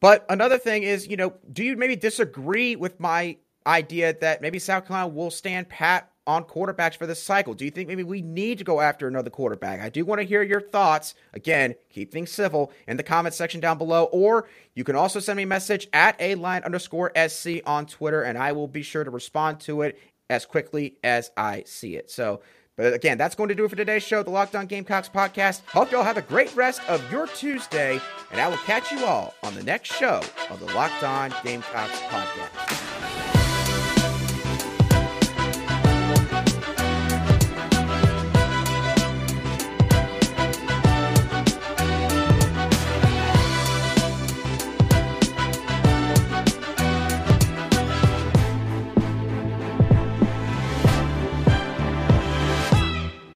But 0.00 0.24
another 0.30 0.56
thing 0.56 0.84
is, 0.84 1.06
you 1.06 1.18
know, 1.18 1.34
do 1.52 1.62
you 1.62 1.76
maybe 1.76 1.96
disagree 1.96 2.76
with 2.76 2.98
my 2.98 3.36
idea 3.68 4.16
that 4.20 4.40
maybe 4.40 4.58
South 4.58 4.86
Carolina 4.86 5.08
will 5.08 5.30
stand 5.30 5.68
pat 5.68 6.10
on 6.26 6.44
quarterbacks 6.44 6.96
for 6.96 7.06
this 7.06 7.22
cycle? 7.22 7.54
Do 7.54 7.64
you 7.64 7.70
think 7.70 7.88
maybe 7.88 8.02
we 8.02 8.22
need 8.22 8.58
to 8.58 8.64
go 8.64 8.80
after 8.80 9.06
another 9.06 9.30
quarterback? 9.30 9.80
I 9.80 9.88
do 9.88 10.04
want 10.04 10.20
to 10.20 10.26
hear 10.26 10.42
your 10.42 10.60
thoughts. 10.60 11.14
Again, 11.32 11.74
keep 11.90 12.10
things 12.12 12.30
civil 12.30 12.72
in 12.86 12.96
the 12.96 13.02
comment 13.02 13.34
section 13.34 13.60
down 13.60 13.78
below, 13.78 14.04
or 14.04 14.48
you 14.74 14.84
can 14.84 14.96
also 14.96 15.20
send 15.20 15.36
me 15.36 15.44
a 15.44 15.46
message 15.46 15.88
at 15.92 16.16
a 16.20 16.34
line 16.34 16.62
underscore 16.64 17.12
SC 17.28 17.60
on 17.66 17.86
Twitter, 17.86 18.22
and 18.22 18.36
I 18.36 18.52
will 18.52 18.68
be 18.68 18.82
sure 18.82 19.04
to 19.04 19.10
respond 19.10 19.60
to 19.60 19.82
it 19.82 19.98
as 20.30 20.44
quickly 20.44 20.96
as 21.02 21.30
I 21.36 21.62
see 21.66 21.96
it. 21.96 22.10
So, 22.10 22.42
but 22.76 22.92
again, 22.92 23.18
that's 23.18 23.34
going 23.34 23.48
to 23.48 23.54
do 23.54 23.64
it 23.64 23.70
for 23.70 23.76
today's 23.76 24.02
show, 24.02 24.22
the 24.22 24.30
Locked 24.30 24.54
On 24.54 24.66
Gamecocks 24.66 25.08
podcast. 25.08 25.62
Hope 25.66 25.90
you 25.90 25.96
all 25.96 26.04
have 26.04 26.18
a 26.18 26.22
great 26.22 26.54
rest 26.54 26.80
of 26.88 27.10
your 27.10 27.26
Tuesday, 27.26 28.00
and 28.30 28.40
I 28.40 28.48
will 28.48 28.58
catch 28.58 28.92
you 28.92 29.04
all 29.04 29.34
on 29.42 29.54
the 29.54 29.64
next 29.64 29.92
show 29.94 30.22
of 30.50 30.60
the 30.60 30.66
Locked 30.74 31.02
On 31.02 31.34
Gamecocks 31.42 32.00
podcast. 32.02 32.87